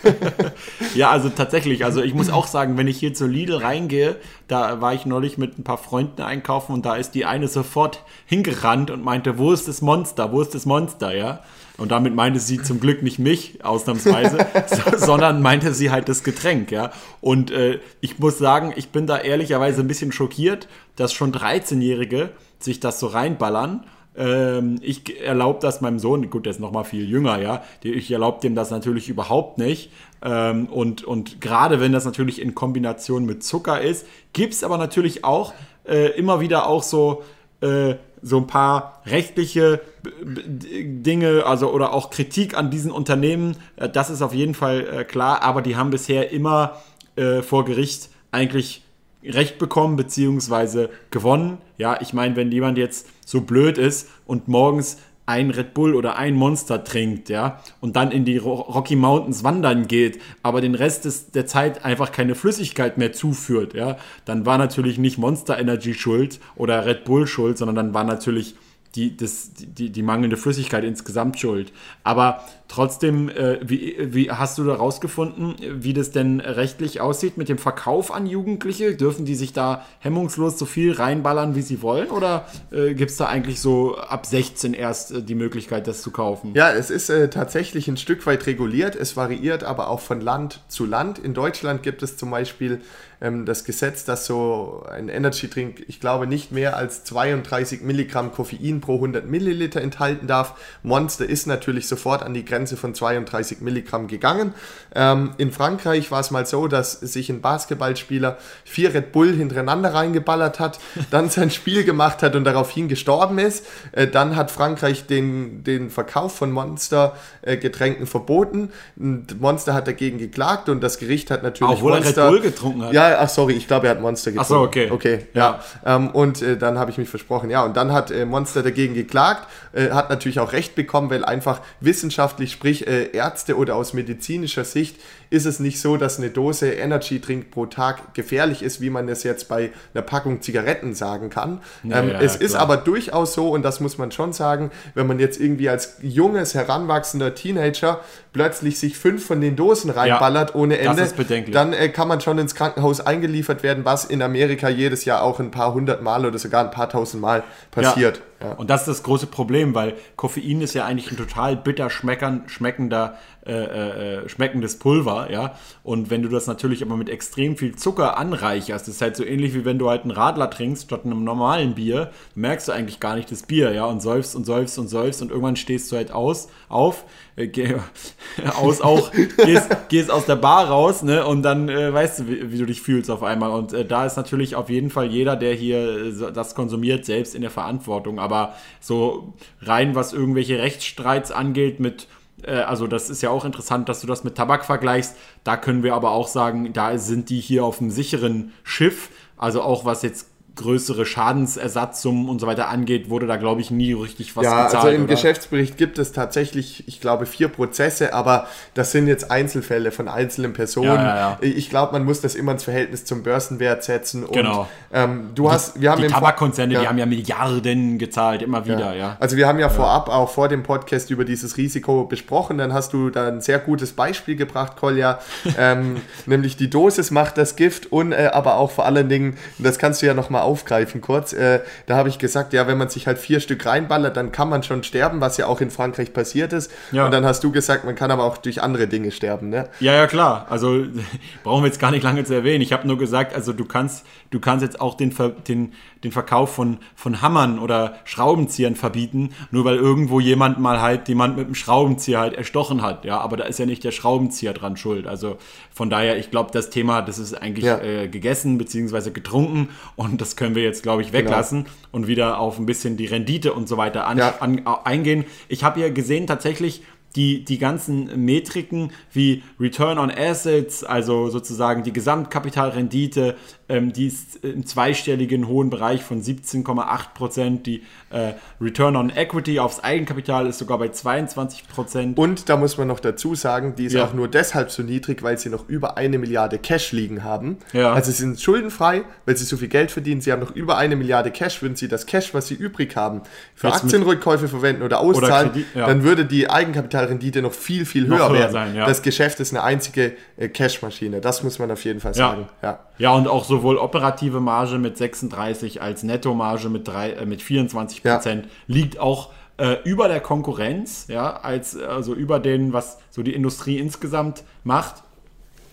[0.94, 1.84] ja, also tatsächlich.
[1.84, 4.16] Also ich muss auch sagen, wenn ich hier zu Lidl reingehe,
[4.48, 8.02] da war ich neulich mit ein paar Freunden einkaufen und da ist die eine sofort
[8.24, 10.32] hingerannt und meinte, wo ist das Monster?
[10.32, 11.14] Wo ist das Monster?
[11.14, 11.42] Ja.
[11.80, 14.46] Und damit meinte sie zum Glück nicht mich, ausnahmsweise,
[14.98, 16.92] sondern meinte sie halt das Getränk, ja.
[17.22, 22.30] Und äh, ich muss sagen, ich bin da ehrlicherweise ein bisschen schockiert, dass schon 13-Jährige
[22.58, 23.84] sich das so reinballern.
[24.14, 27.62] Ähm, ich erlaube das meinem Sohn, gut, der ist noch mal viel jünger, ja.
[27.82, 29.90] Ich erlaube dem das natürlich überhaupt nicht.
[30.22, 34.76] Ähm, und, und gerade wenn das natürlich in Kombination mit Zucker ist, gibt es aber
[34.76, 35.54] natürlich auch
[35.88, 37.22] äh, immer wieder auch so
[37.62, 39.80] äh, so ein paar rechtliche
[40.22, 45.04] Dinge, also oder auch Kritik an diesen Unternehmen, äh, das ist auf jeden Fall äh,
[45.04, 46.76] klar, aber die haben bisher immer
[47.16, 48.82] äh, vor Gericht eigentlich
[49.22, 51.58] Recht bekommen beziehungsweise gewonnen.
[51.76, 54.96] Ja, ich meine, wenn jemand jetzt so blöd ist und morgens
[55.30, 59.86] ein Red Bull oder ein Monster trinkt, ja, und dann in die Rocky Mountains wandern
[59.86, 64.58] geht, aber den Rest des, der Zeit einfach keine Flüssigkeit mehr zuführt, ja, dann war
[64.58, 68.56] natürlich nicht Monster Energy schuld oder Red Bull schuld, sondern dann war natürlich
[68.96, 71.72] die, das, die, die mangelnde Flüssigkeit insgesamt schuld.
[72.02, 77.48] Aber trotzdem, äh, wie, wie hast du da rausgefunden, wie das denn rechtlich aussieht mit
[77.48, 78.94] dem Verkauf an Jugendliche?
[78.94, 82.10] Dürfen die sich da hemmungslos so viel reinballern, wie sie wollen?
[82.10, 86.12] Oder äh, gibt es da eigentlich so ab 16 erst äh, die Möglichkeit, das zu
[86.12, 86.52] kaufen?
[86.54, 88.94] Ja, es ist äh, tatsächlich ein Stück weit reguliert.
[88.94, 91.18] Es variiert aber auch von Land zu Land.
[91.18, 92.80] In Deutschland gibt es zum Beispiel
[93.20, 98.32] ähm, das Gesetz, dass so ein Energy Drink, ich glaube, nicht mehr als 32 Milligramm
[98.32, 100.54] Koffein pro 100 Milliliter enthalten darf.
[100.82, 104.54] Monster ist natürlich sofort an die Grenze von 32 Milligramm gegangen.
[104.94, 109.94] Ähm, in Frankreich war es mal so, dass sich ein Basketballspieler vier Red Bull hintereinander
[109.94, 110.78] reingeballert hat,
[111.10, 113.66] dann sein Spiel gemacht hat und daraufhin gestorben ist.
[113.92, 118.70] Äh, dann hat Frankreich den, den Verkauf von Monster-Getränken äh, verboten.
[118.96, 122.40] Und Monster hat dagegen geklagt und das Gericht hat natürlich Obwohl Monster, er Red Bull
[122.40, 122.92] getrunken hat.
[122.92, 124.52] Ja, ach sorry, ich glaube, er hat Monster getrunken.
[124.52, 124.90] Ach so, okay.
[124.90, 125.60] Okay, ja.
[125.84, 125.96] ja.
[125.96, 127.50] Ähm, und äh, dann habe ich mich versprochen.
[127.50, 131.24] Ja, und dann hat äh, Monster dagegen geklagt, äh, hat natürlich auch Recht bekommen, weil
[131.24, 134.96] einfach wissenschaftlich, sprich äh, Ärzte oder aus medizinischer Sicht
[135.30, 139.08] ist es nicht so, dass eine Dose Energy Drink pro Tag gefährlich ist, wie man
[139.08, 141.60] es jetzt bei einer Packung Zigaretten sagen kann.
[141.84, 144.70] Ja, ähm, ja, es ja, ist aber durchaus so, und das muss man schon sagen,
[144.94, 148.00] wenn man jetzt irgendwie als junges, heranwachsender Teenager
[148.32, 151.08] plötzlich sich fünf von den Dosen reinballert ohne Ende,
[151.52, 155.40] dann äh, kann man schon ins Krankenhaus eingeliefert werden, was in Amerika jedes Jahr auch
[155.40, 158.18] ein paar hundert Mal oder sogar ein paar tausend Mal passiert.
[158.40, 158.52] Ja.
[158.52, 163.18] Und das ist das große Problem, weil Koffein ist ja eigentlich ein total bitter schmeckender,
[163.44, 165.54] äh, äh, äh, schmeckendes Pulver, ja.
[165.82, 169.54] Und wenn du das natürlich aber mit extrem viel Zucker anreicherst, ist halt so ähnlich
[169.54, 173.16] wie wenn du halt einen Radler trinkst statt einem normalen Bier, merkst du eigentlich gar
[173.16, 176.12] nicht das Bier, ja, und säufst und säufst und säufst und irgendwann stehst du halt
[176.12, 177.04] aus, auf,
[177.36, 177.74] äh, geh,
[178.60, 182.52] aus auch, gehst, gehst aus der Bar raus, ne, und dann äh, weißt du, wie,
[182.52, 183.50] wie, du dich fühlst auf einmal.
[183.50, 187.42] Und äh, da ist natürlich auf jeden Fall jeder, der hier das konsumiert, selbst in
[187.42, 188.18] der Verantwortung.
[188.18, 193.88] Aber so rein, was irgendwelche Rechtsstreits angeht mit äh, also das ist ja auch interessant,
[193.88, 195.16] dass du das mit Tabak vergleichst.
[195.44, 199.10] Da können wir aber auch sagen, da sind die hier auf einem sicheren Schiff.
[199.36, 200.29] Also auch was jetzt
[200.60, 204.84] größere Schadensersatzsummen und so weiter angeht, wurde da, glaube ich, nie richtig was ja, gezahlt.
[204.84, 205.14] Also im oder?
[205.14, 210.52] Geschäftsbericht gibt es tatsächlich, ich glaube, vier Prozesse, aber das sind jetzt Einzelfälle von einzelnen
[210.52, 210.88] Personen.
[210.88, 211.38] Ja, ja, ja.
[211.40, 214.24] Ich glaube, man muss das immer ins Verhältnis zum Börsenwert setzen.
[214.24, 214.68] Und, genau.
[214.92, 219.16] Ähm, du hast, wir haben die Tabakkonzerne, die haben ja Milliarden gezahlt, immer wieder, ja.
[219.20, 222.58] Also wir haben ja, vorab auch vor dem Podcast über dieses Risiko besprochen.
[222.58, 225.20] Dann hast du da ein sehr gutes Beispiel gebracht, Kolja,
[225.58, 225.96] ähm,
[226.26, 230.02] nämlich die Dosis macht das Gift und äh, aber auch vor allen Dingen, das kannst
[230.02, 231.32] du ja nochmal aufgreifen kurz.
[231.32, 234.48] Äh, da habe ich gesagt, ja, wenn man sich halt vier Stück reinballert, dann kann
[234.48, 236.72] man schon sterben, was ja auch in Frankreich passiert ist.
[236.90, 237.04] Ja.
[237.04, 239.68] Und dann hast du gesagt, man kann aber auch durch andere Dinge sterben, ne?
[239.78, 240.46] Ja, ja, klar.
[240.50, 240.84] Also
[241.44, 242.62] brauchen wir jetzt gar nicht lange zu erwähnen.
[242.62, 245.14] Ich habe nur gesagt, also du kannst, du kannst jetzt auch den,
[245.46, 251.08] den, den Verkauf von, von Hammern oder Schraubenziehern verbieten, nur weil irgendwo jemand mal halt
[251.08, 253.04] jemand mit einem Schraubenzieher halt erstochen hat.
[253.04, 255.06] Ja, aber da ist ja nicht der Schraubenzieher dran schuld.
[255.06, 255.36] Also
[255.72, 257.78] von daher, ich glaube, das Thema, das ist eigentlich ja.
[257.78, 259.10] äh, gegessen bzw.
[259.10, 261.76] getrunken und das können wir jetzt, glaube ich, weglassen genau.
[261.92, 264.36] und wieder auf ein bisschen die Rendite und so weiter an, ja.
[264.40, 265.26] an, eingehen.
[265.48, 266.82] Ich habe ja gesehen, tatsächlich,
[267.14, 273.36] die, die ganzen Metriken wie Return on Assets, also sozusagen die Gesamtkapitalrendite,
[273.70, 277.66] ähm, die ist im zweistelligen hohen Bereich von 17,8 Prozent.
[277.66, 282.18] Die äh, Return on Equity aufs Eigenkapital ist sogar bei 22 Prozent.
[282.18, 284.04] Und da muss man noch dazu sagen, die ist ja.
[284.04, 287.58] auch nur deshalb so niedrig, weil sie noch über eine Milliarde Cash liegen haben.
[287.72, 287.92] Ja.
[287.92, 290.20] Also sie sind schuldenfrei, weil sie so viel Geld verdienen.
[290.20, 291.62] Sie haben noch über eine Milliarde Cash.
[291.62, 293.22] Würden sie das Cash, was sie übrig haben,
[293.54, 295.86] für Jetzt Aktienrückkäufe verwenden oder auszahlen, oder Kredit, ja.
[295.86, 298.52] dann würde die Eigenkapitalrendite noch viel, viel höher, höher werden.
[298.52, 301.20] Sein, das Geschäft ist eine einzige äh, Cash-Maschine.
[301.20, 302.48] Das muss man auf jeden Fall sagen.
[302.62, 303.14] Ja, ja.
[303.14, 308.50] und auch sowohl operative Marge mit 36 als Nettomarge mit, äh, mit 24 Prozent ja.
[308.66, 313.78] liegt auch äh, über der Konkurrenz, ja, als also über den, was so die Industrie
[313.78, 315.02] insgesamt macht.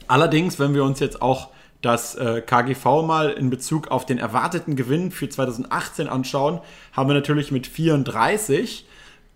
[0.08, 1.50] Allerdings, wenn wir uns jetzt auch
[1.82, 6.60] das äh, KGV mal in Bezug auf den erwarteten Gewinn für 2018 anschauen,
[6.91, 8.86] haben wir natürlich mit 34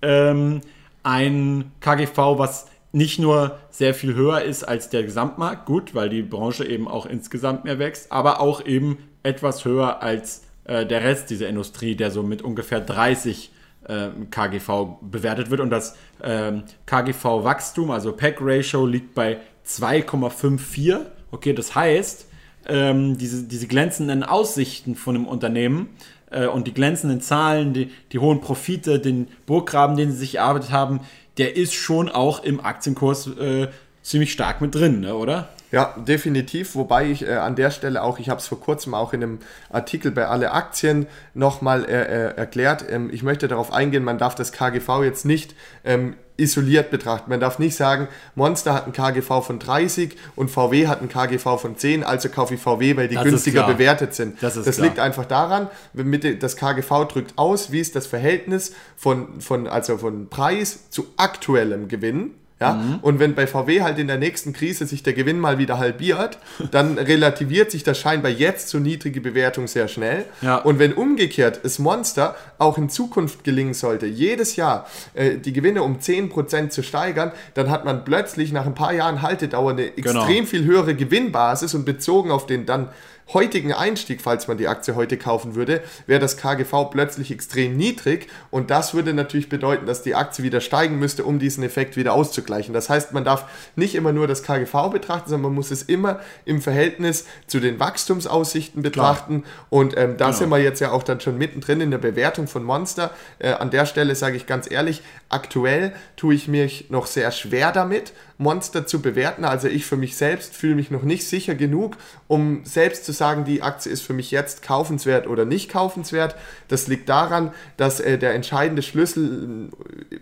[0.01, 0.59] ähm,
[1.03, 6.21] ein KGV, was nicht nur sehr viel höher ist als der Gesamtmarkt, gut, weil die
[6.21, 11.29] Branche eben auch insgesamt mehr wächst, aber auch eben etwas höher als äh, der Rest
[11.29, 13.51] dieser Industrie, der so mit ungefähr 30
[13.87, 15.61] äh, KGV bewertet wird.
[15.61, 16.51] Und das äh,
[16.85, 20.99] KGV-Wachstum, also Pack-Ratio, liegt bei 2,54.
[21.31, 22.27] Okay, das heißt,
[22.67, 25.89] ähm, diese, diese glänzenden Aussichten von einem Unternehmen
[26.29, 30.71] äh, und die glänzenden Zahlen, die, die hohen Profite, den Burggraben, den sie sich erarbeitet
[30.71, 31.01] haben,
[31.37, 33.67] der ist schon auch im Aktienkurs äh,
[34.01, 35.49] ziemlich stark mit drin, ne, oder?
[35.71, 36.75] Ja, definitiv.
[36.75, 39.39] Wobei ich äh, an der Stelle auch, ich habe es vor kurzem auch in einem
[39.69, 42.85] Artikel bei Alle Aktien nochmal äh, äh, erklärt.
[42.89, 45.55] Ähm, ich möchte darauf eingehen, man darf das KGV jetzt nicht
[45.85, 47.29] ähm, isoliert betrachten.
[47.29, 51.57] Man darf nicht sagen, Monster hat ein KGV von 30 und VW hat ein KGV
[51.57, 54.41] von 10, also kaufe ich VW, weil die das günstiger bewertet sind.
[54.41, 59.39] Das, das liegt einfach daran, mit, das KGV drückt aus, wie ist das Verhältnis von,
[59.39, 62.31] von, also von Preis zu aktuellem Gewinn.
[62.61, 62.73] Ja?
[62.73, 62.99] Mhm.
[63.01, 66.37] Und wenn bei VW halt in der nächsten Krise sich der Gewinn mal wieder halbiert,
[66.69, 70.25] dann relativiert sich das scheinbar jetzt so niedrige Bewertung sehr schnell.
[70.41, 70.57] Ja.
[70.57, 75.81] Und wenn umgekehrt es Monster auch in Zukunft gelingen sollte, jedes Jahr äh, die Gewinne
[75.83, 79.97] um 10% zu steigern, dann hat man plötzlich nach ein paar Jahren Haltedauer eine genau.
[79.97, 80.47] extrem genau.
[80.47, 82.89] viel höhere Gewinnbasis und bezogen auf den dann
[83.33, 88.27] heutigen Einstieg, falls man die Aktie heute kaufen würde, wäre das KGV plötzlich extrem niedrig
[88.49, 92.13] und das würde natürlich bedeuten, dass die Aktie wieder steigen müsste, um diesen Effekt wieder
[92.13, 92.73] auszugleichen.
[92.73, 93.45] Das heißt, man darf
[93.75, 97.79] nicht immer nur das KGV betrachten, sondern man muss es immer im Verhältnis zu den
[97.79, 99.65] Wachstumsaussichten betrachten Klar.
[99.69, 100.37] und ähm, da genau.
[100.37, 103.11] sind wir jetzt ja auch dann schon mittendrin in der Bewertung von Monster.
[103.39, 107.71] Äh, an der Stelle sage ich ganz ehrlich, aktuell tue ich mich noch sehr schwer
[107.71, 109.45] damit, Monster zu bewerten.
[109.45, 111.95] Also ich für mich selbst fühle mich noch nicht sicher genug,
[112.27, 116.35] um selbst zu sagen, die Aktie ist für mich jetzt kaufenswert oder nicht kaufenswert.
[116.67, 119.69] Das liegt daran, dass äh, der entscheidende Schlüssel,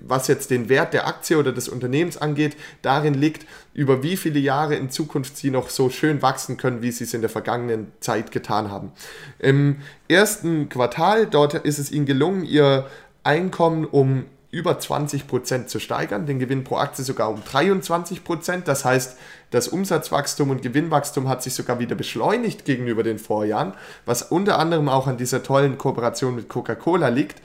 [0.01, 4.39] was jetzt den Wert der Aktie oder des Unternehmens angeht, darin liegt, über wie viele
[4.39, 7.91] Jahre in Zukunft sie noch so schön wachsen können, wie sie es in der vergangenen
[7.99, 8.91] Zeit getan haben.
[9.39, 9.77] Im
[10.07, 12.87] ersten Quartal, dort ist es ihnen gelungen, ihr
[13.23, 18.63] Einkommen um über 20% zu steigern, den Gewinn pro Aktie sogar um 23%.
[18.63, 19.17] Das heißt,
[19.51, 23.73] das Umsatzwachstum und Gewinnwachstum hat sich sogar wieder beschleunigt gegenüber den Vorjahren,
[24.05, 27.41] was unter anderem auch an dieser tollen Kooperation mit Coca-Cola liegt.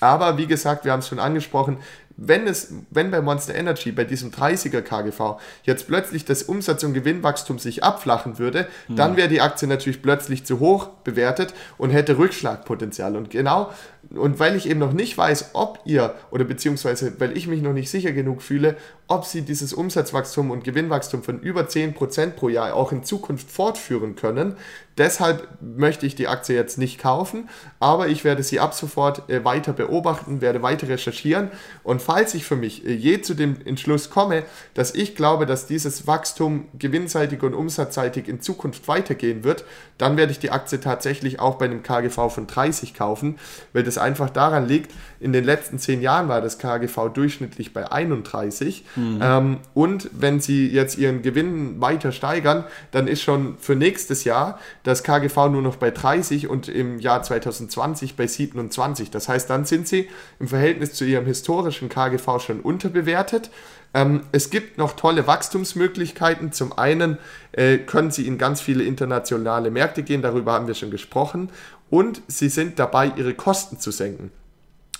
[0.00, 1.78] Aber wie gesagt, wir haben es schon angesprochen,
[2.16, 6.92] wenn es, wenn bei Monster Energy, bei diesem 30er KGV, jetzt plötzlich das Umsatz- und
[6.92, 8.96] Gewinnwachstum sich abflachen würde, mhm.
[8.96, 13.16] dann wäre die Aktie natürlich plötzlich zu hoch bewertet und hätte Rückschlagpotenzial.
[13.16, 13.72] Und genau
[14.10, 17.72] und weil ich eben noch nicht weiß, ob ihr oder beziehungsweise weil ich mich noch
[17.72, 18.76] nicht sicher genug fühle,
[19.08, 24.16] ob sie dieses Umsatzwachstum und Gewinnwachstum von über 10% pro Jahr auch in Zukunft fortführen
[24.16, 24.56] können.
[24.98, 27.48] Deshalb möchte ich die Aktie jetzt nicht kaufen,
[27.80, 31.50] aber ich werde sie ab sofort äh, weiter beobachten, werde weiter recherchieren
[31.82, 34.42] und falls ich für mich äh, je zu dem Entschluss komme,
[34.74, 39.64] dass ich glaube, dass dieses Wachstum gewinnseitig und umsatzseitig in Zukunft weitergehen wird,
[39.96, 43.38] dann werde ich die Aktie tatsächlich auch bei einem KGV von 30 kaufen,
[43.72, 47.90] weil das einfach daran liegt, in den letzten zehn Jahren war das KGV durchschnittlich bei
[47.90, 48.84] 31.
[48.96, 49.20] Mhm.
[49.22, 54.58] Ähm, und wenn sie jetzt ihren Gewinn weiter steigern, dann ist schon für nächstes Jahr
[54.82, 59.10] das KGV nur noch bei 30 und im Jahr 2020 bei 27.
[59.10, 60.08] Das heißt, dann sind sie
[60.40, 63.50] im Verhältnis zu ihrem historischen KGV schon unterbewertet.
[63.94, 66.52] Ähm, es gibt noch tolle Wachstumsmöglichkeiten.
[66.52, 67.18] Zum einen
[67.52, 71.50] äh, können sie in ganz viele internationale Märkte gehen, darüber haben wir schon gesprochen.
[71.92, 74.32] Und sie sind dabei, ihre Kosten zu senken.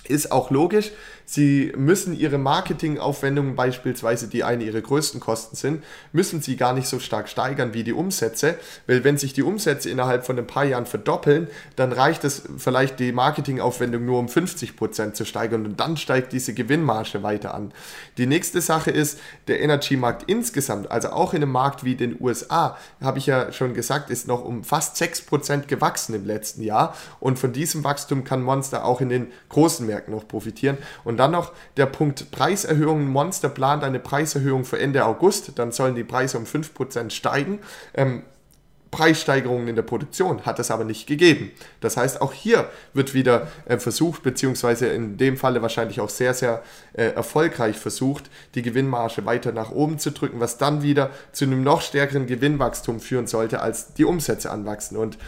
[0.07, 0.91] Ist auch logisch,
[1.25, 6.87] Sie müssen ihre Marketingaufwendungen beispielsweise, die eine ihrer größten Kosten sind, müssen sie gar nicht
[6.87, 8.57] so stark steigern wie die Umsätze,
[8.87, 12.99] weil wenn sich die Umsätze innerhalb von ein paar Jahren verdoppeln, dann reicht es vielleicht
[12.99, 17.71] die Marketingaufwendung nur um 50 Prozent zu steigern und dann steigt diese Gewinnmarge weiter an.
[18.17, 22.77] Die nächste Sache ist der Energy-Markt insgesamt, also auch in einem Markt wie den USA,
[23.01, 27.39] habe ich ja schon gesagt, ist noch um fast 6% gewachsen im letzten Jahr und
[27.39, 31.29] von diesem Wachstum kann Monster auch in den großen Märkten noch profitieren und und dann
[31.29, 33.07] noch der Punkt Preiserhöhungen.
[33.07, 35.51] Monster plant eine Preiserhöhung für Ende August.
[35.59, 37.59] Dann sollen die Preise um 5% steigen.
[37.93, 38.23] Ähm,
[38.89, 41.51] Preissteigerungen in der Produktion hat es aber nicht gegeben.
[41.81, 46.33] Das heißt, auch hier wird wieder äh, versucht, beziehungsweise in dem Falle wahrscheinlich auch sehr,
[46.33, 51.45] sehr äh, erfolgreich versucht, die Gewinnmarge weiter nach oben zu drücken, was dann wieder zu
[51.45, 54.97] einem noch stärkeren Gewinnwachstum führen sollte, als die Umsätze anwachsen.
[54.97, 55.19] Und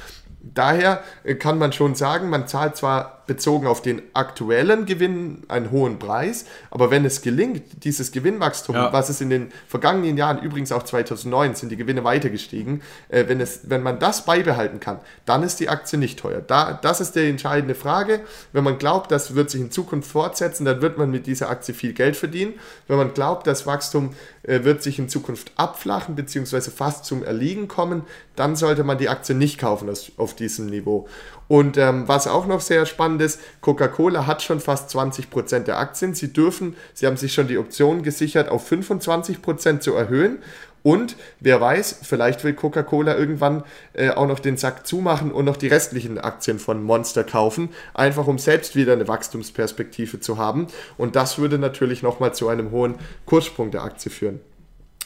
[0.41, 5.71] daher äh, kann man schon sagen, man zahlt zwar bezogen auf den aktuellen Gewinn einen
[5.71, 6.45] hohen Preis.
[6.71, 8.93] Aber wenn es gelingt, dieses Gewinnwachstum, ja.
[8.93, 13.25] was es in den vergangenen Jahren, übrigens auch 2009, sind die Gewinne weiter gestiegen, äh,
[13.27, 16.41] wenn, es, wenn man das beibehalten kann, dann ist die Aktie nicht teuer.
[16.41, 18.21] Da, das ist die entscheidende Frage.
[18.53, 21.73] Wenn man glaubt, das wird sich in Zukunft fortsetzen, dann wird man mit dieser Aktie
[21.73, 22.53] viel Geld verdienen.
[22.87, 24.13] Wenn man glaubt, das Wachstum
[24.43, 26.61] äh, wird sich in Zukunft abflachen bzw.
[26.71, 28.03] fast zum Erliegen kommen,
[28.35, 31.07] dann sollte man die Aktie nicht kaufen auf diesem Niveau.
[31.47, 36.15] Und ähm, was auch noch sehr spannend ist, Coca-Cola hat schon fast 20% der Aktien.
[36.15, 40.39] Sie dürfen, sie haben sich schon die Option gesichert, auf 25% zu erhöhen.
[40.85, 45.57] Und wer weiß, vielleicht will Coca-Cola irgendwann äh, auch noch den Sack zumachen und noch
[45.57, 50.67] die restlichen Aktien von Monster kaufen, einfach um selbst wieder eine Wachstumsperspektive zu haben.
[50.95, 54.41] Und das würde natürlich nochmal zu einem hohen Kurssprung der Aktie führen.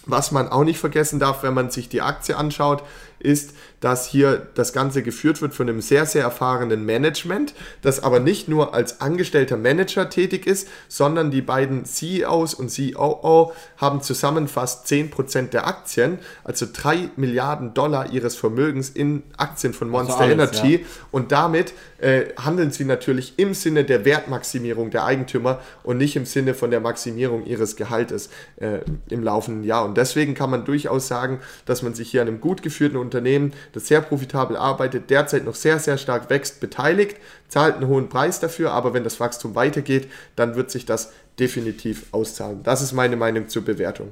[0.06, 2.84] Was man auch nicht vergessen darf, wenn man sich die Aktie anschaut,
[3.20, 8.20] ist, dass hier das Ganze geführt wird von einem sehr, sehr erfahrenen Management, das aber
[8.20, 14.48] nicht nur als angestellter Manager tätig ist, sondern die beiden CEOs und COO haben zusammen
[14.48, 20.34] fast 10% der Aktien, also 3 Milliarden Dollar ihres Vermögens in Aktien von Monster also
[20.34, 20.88] alles, Energy ja.
[21.12, 26.26] und damit äh, handeln sie natürlich im Sinne der Wertmaximierung der Eigentümer und nicht im
[26.26, 29.86] Sinne von der Maximierung ihres Gehaltes äh, im laufenden Jahr.
[29.86, 33.54] Und deswegen kann man durchaus sagen, dass man sich hier an einem gut geführten Unternehmen,
[33.74, 38.40] das sehr profitabel arbeitet, derzeit noch sehr, sehr stark wächst, beteiligt, zahlt einen hohen Preis
[38.40, 42.62] dafür, aber wenn das Wachstum weitergeht, dann wird sich das definitiv auszahlen.
[42.64, 44.12] Das ist meine Meinung zur Bewertung.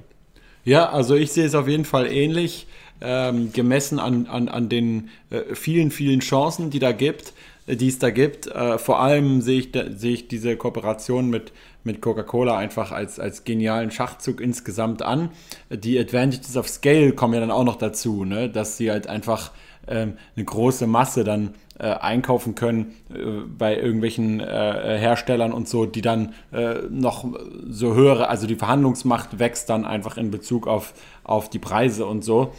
[0.64, 2.68] Ja, also ich sehe es auf jeden Fall ähnlich.
[3.02, 7.34] ähm, gemessen an, an, an den äh, vielen, vielen Chancen, die da gibt,
[7.68, 8.48] äh, die es da gibt.
[8.48, 11.52] Äh, vor allem sehe ich, sehe ich diese Kooperation mit,
[11.88, 15.30] mit Coca-Cola einfach als, als genialen Schachzug insgesamt an.
[15.72, 18.50] Die Advantages of Scale kommen ja dann auch noch dazu, ne?
[18.50, 19.52] dass sie halt einfach
[19.88, 25.86] ähm, eine große Masse dann äh, einkaufen können äh, bei irgendwelchen äh, Herstellern und so,
[25.86, 27.26] die dann äh, noch
[27.70, 32.24] so höhere, also die Verhandlungsmacht wächst dann einfach in Bezug auf, auf die Preise und
[32.24, 32.54] so.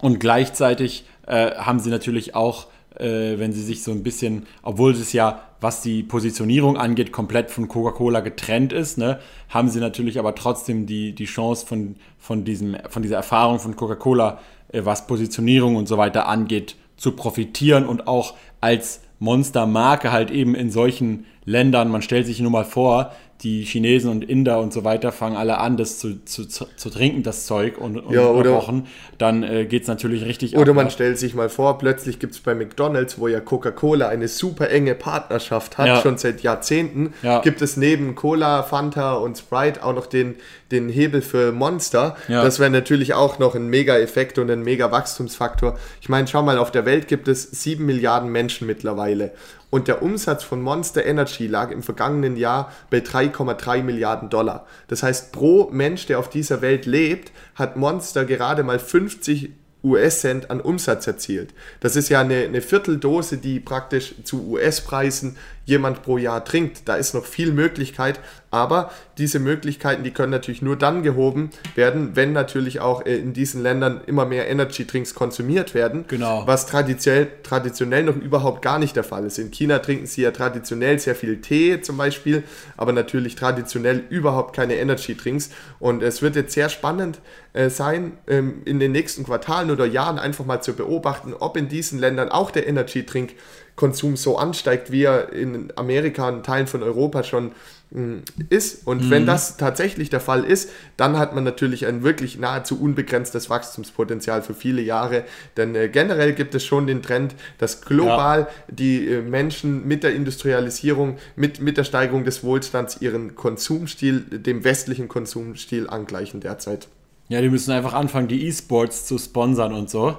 [0.00, 4.92] Und gleichzeitig äh, haben sie natürlich auch, äh, wenn sie sich so ein bisschen, obwohl
[4.92, 10.18] es ja, was die Positionierung angeht, komplett von Coca-Cola getrennt ist, ne, haben sie natürlich
[10.18, 14.38] aber trotzdem die, die Chance von, von, diesem, von dieser Erfahrung von Coca-Cola,
[14.72, 20.70] was Positionierung und so weiter angeht, zu profitieren und auch als Monstermarke halt eben in
[20.70, 25.12] solchen Ländern, man stellt sich nur mal vor, die Chinesen und Inder und so weiter
[25.12, 28.86] fangen alle an, das zu, zu, zu trinken, das Zeug und, und ja, oder, kochen,
[29.16, 30.90] dann äh, geht es natürlich richtig Oder ab, man ja.
[30.90, 34.96] stellt sich mal vor, plötzlich gibt es bei McDonalds, wo ja Coca-Cola eine super enge
[34.96, 36.00] Partnerschaft hat, ja.
[36.00, 37.40] schon seit Jahrzehnten, ja.
[37.40, 40.34] gibt es neben Cola, Fanta und Sprite auch noch den,
[40.70, 42.16] den Hebel für Monster.
[42.42, 45.78] Das wäre natürlich auch noch ein Mega-Effekt und ein Mega-Wachstumsfaktor.
[46.00, 49.32] Ich meine, schau mal, auf der Welt gibt es sieben Milliarden Menschen mittlerweile
[49.70, 54.66] und der Umsatz von Monster Energy lag im vergangenen Jahr bei 3,3 Milliarden Dollar.
[54.88, 59.50] Das heißt, pro Mensch, der auf dieser Welt lebt, hat Monster gerade mal 50
[59.84, 61.54] US-Cent an Umsatz erzielt.
[61.80, 65.36] Das ist ja eine, eine Vierteldose, die praktisch zu US-Preisen
[65.68, 66.88] jemand pro Jahr trinkt.
[66.88, 72.16] Da ist noch viel Möglichkeit, aber diese Möglichkeiten, die können natürlich nur dann gehoben werden,
[72.16, 76.06] wenn natürlich auch äh, in diesen Ländern immer mehr Energy Drinks konsumiert werden.
[76.08, 76.44] Genau.
[76.46, 79.38] Was traditionell, traditionell noch überhaupt gar nicht der Fall ist.
[79.38, 82.44] In China trinken sie ja traditionell sehr viel Tee zum Beispiel,
[82.78, 85.50] aber natürlich traditionell überhaupt keine Energy Drinks.
[85.78, 87.20] Und es wird jetzt sehr spannend
[87.52, 91.68] äh, sein, ähm, in den nächsten Quartalen oder Jahren einfach mal zu beobachten, ob in
[91.68, 93.34] diesen Ländern auch der Energy Drink
[93.78, 97.52] Konsum so ansteigt, wie er in Amerika und Teilen von Europa schon
[97.92, 98.84] mh, ist.
[98.88, 99.10] Und mhm.
[99.10, 104.42] wenn das tatsächlich der Fall ist, dann hat man natürlich ein wirklich nahezu unbegrenztes Wachstumspotenzial
[104.42, 105.22] für viele Jahre.
[105.56, 108.48] Denn äh, generell gibt es schon den Trend, dass global ja.
[108.66, 114.64] die äh, Menschen mit der Industrialisierung, mit, mit der Steigerung des Wohlstands ihren Konsumstil, dem
[114.64, 116.88] westlichen Konsumstil angleichen derzeit.
[117.28, 120.18] Ja, die müssen einfach anfangen, die E-Sports zu sponsern und so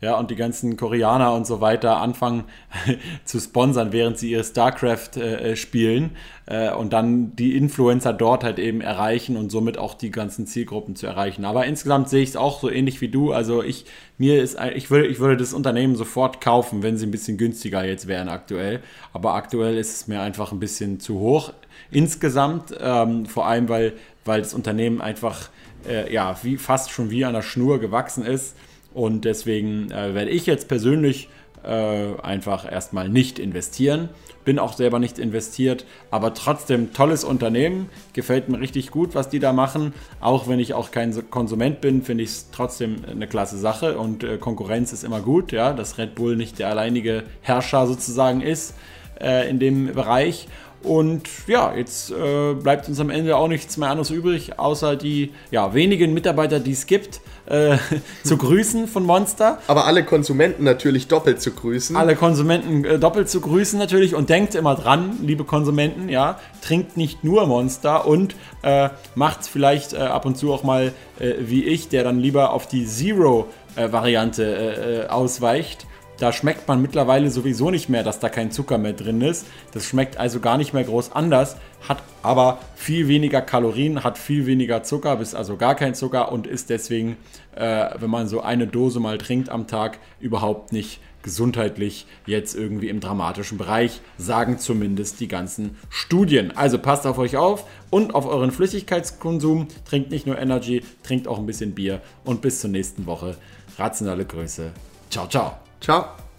[0.00, 2.44] ja, und die ganzen Koreaner und so weiter anfangen
[3.24, 6.12] zu sponsern, während sie ihre StarCraft äh, äh, spielen
[6.46, 10.96] äh, und dann die Influencer dort halt eben erreichen und somit auch die ganzen Zielgruppen
[10.96, 11.44] zu erreichen.
[11.44, 13.32] Aber insgesamt sehe ich es auch so ähnlich wie du.
[13.32, 13.84] Also ich,
[14.16, 17.84] mir ist, ich würde, ich würde das Unternehmen sofort kaufen, wenn sie ein bisschen günstiger
[17.84, 18.80] jetzt wären aktuell.
[19.12, 21.52] Aber aktuell ist es mir einfach ein bisschen zu hoch
[21.90, 23.94] insgesamt, ähm, vor allem weil,
[24.24, 25.50] weil das Unternehmen einfach
[25.88, 28.54] äh, ja, wie, fast schon wie an der Schnur gewachsen ist
[28.94, 31.28] und deswegen äh, werde ich jetzt persönlich
[31.62, 34.08] äh, einfach erstmal nicht investieren.
[34.44, 37.90] Bin auch selber nicht investiert, aber trotzdem tolles Unternehmen.
[38.14, 39.92] Gefällt mir richtig gut, was die da machen.
[40.20, 44.24] Auch wenn ich auch kein Konsument bin, finde ich es trotzdem eine klasse Sache und
[44.24, 48.74] äh, Konkurrenz ist immer gut, ja, dass Red Bull nicht der alleinige Herrscher sozusagen ist
[49.20, 50.48] äh, in dem Bereich.
[50.82, 55.32] Und ja, jetzt äh, bleibt uns am Ende auch nichts mehr anderes übrig, außer die
[55.50, 57.20] ja, wenigen Mitarbeiter, die es gibt,
[57.50, 57.76] äh,
[58.24, 59.58] zu grüßen von Monster.
[59.66, 61.96] Aber alle Konsumenten natürlich doppelt zu grüßen.
[61.96, 66.96] Alle Konsumenten äh, doppelt zu grüßen natürlich und denkt immer dran, liebe Konsumenten, ja, trinkt
[66.96, 71.34] nicht nur Monster und äh, macht es vielleicht äh, ab und zu auch mal äh,
[71.40, 75.86] wie ich, der dann lieber auf die Zero-Variante ausweicht
[76.20, 79.46] da schmeckt man mittlerweile sowieso nicht mehr, dass da kein Zucker mehr drin ist.
[79.72, 81.56] Das schmeckt also gar nicht mehr groß anders,
[81.88, 86.46] hat aber viel weniger Kalorien, hat viel weniger Zucker, bis also gar kein Zucker und
[86.46, 87.16] ist deswegen,
[87.54, 92.88] äh, wenn man so eine Dose mal trinkt am Tag, überhaupt nicht gesundheitlich jetzt irgendwie
[92.88, 96.56] im dramatischen Bereich, sagen zumindest die ganzen Studien.
[96.56, 99.68] Also passt auf euch auf und auf euren Flüssigkeitskonsum.
[99.84, 103.36] Trinkt nicht nur Energy, trinkt auch ein bisschen Bier und bis zur nächsten Woche.
[103.78, 104.70] Rationale Grüße.
[105.10, 105.56] Ciao, ciao.
[105.80, 106.29] Ciao.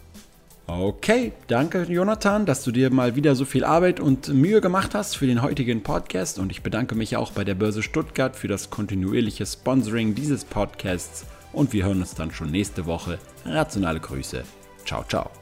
[0.79, 5.17] Okay, danke Jonathan, dass du dir mal wieder so viel Arbeit und Mühe gemacht hast
[5.17, 8.69] für den heutigen Podcast und ich bedanke mich auch bei der Börse Stuttgart für das
[8.69, 13.19] kontinuierliche Sponsoring dieses Podcasts und wir hören uns dann schon nächste Woche.
[13.45, 14.43] Rationale Grüße.
[14.85, 15.40] Ciao, ciao.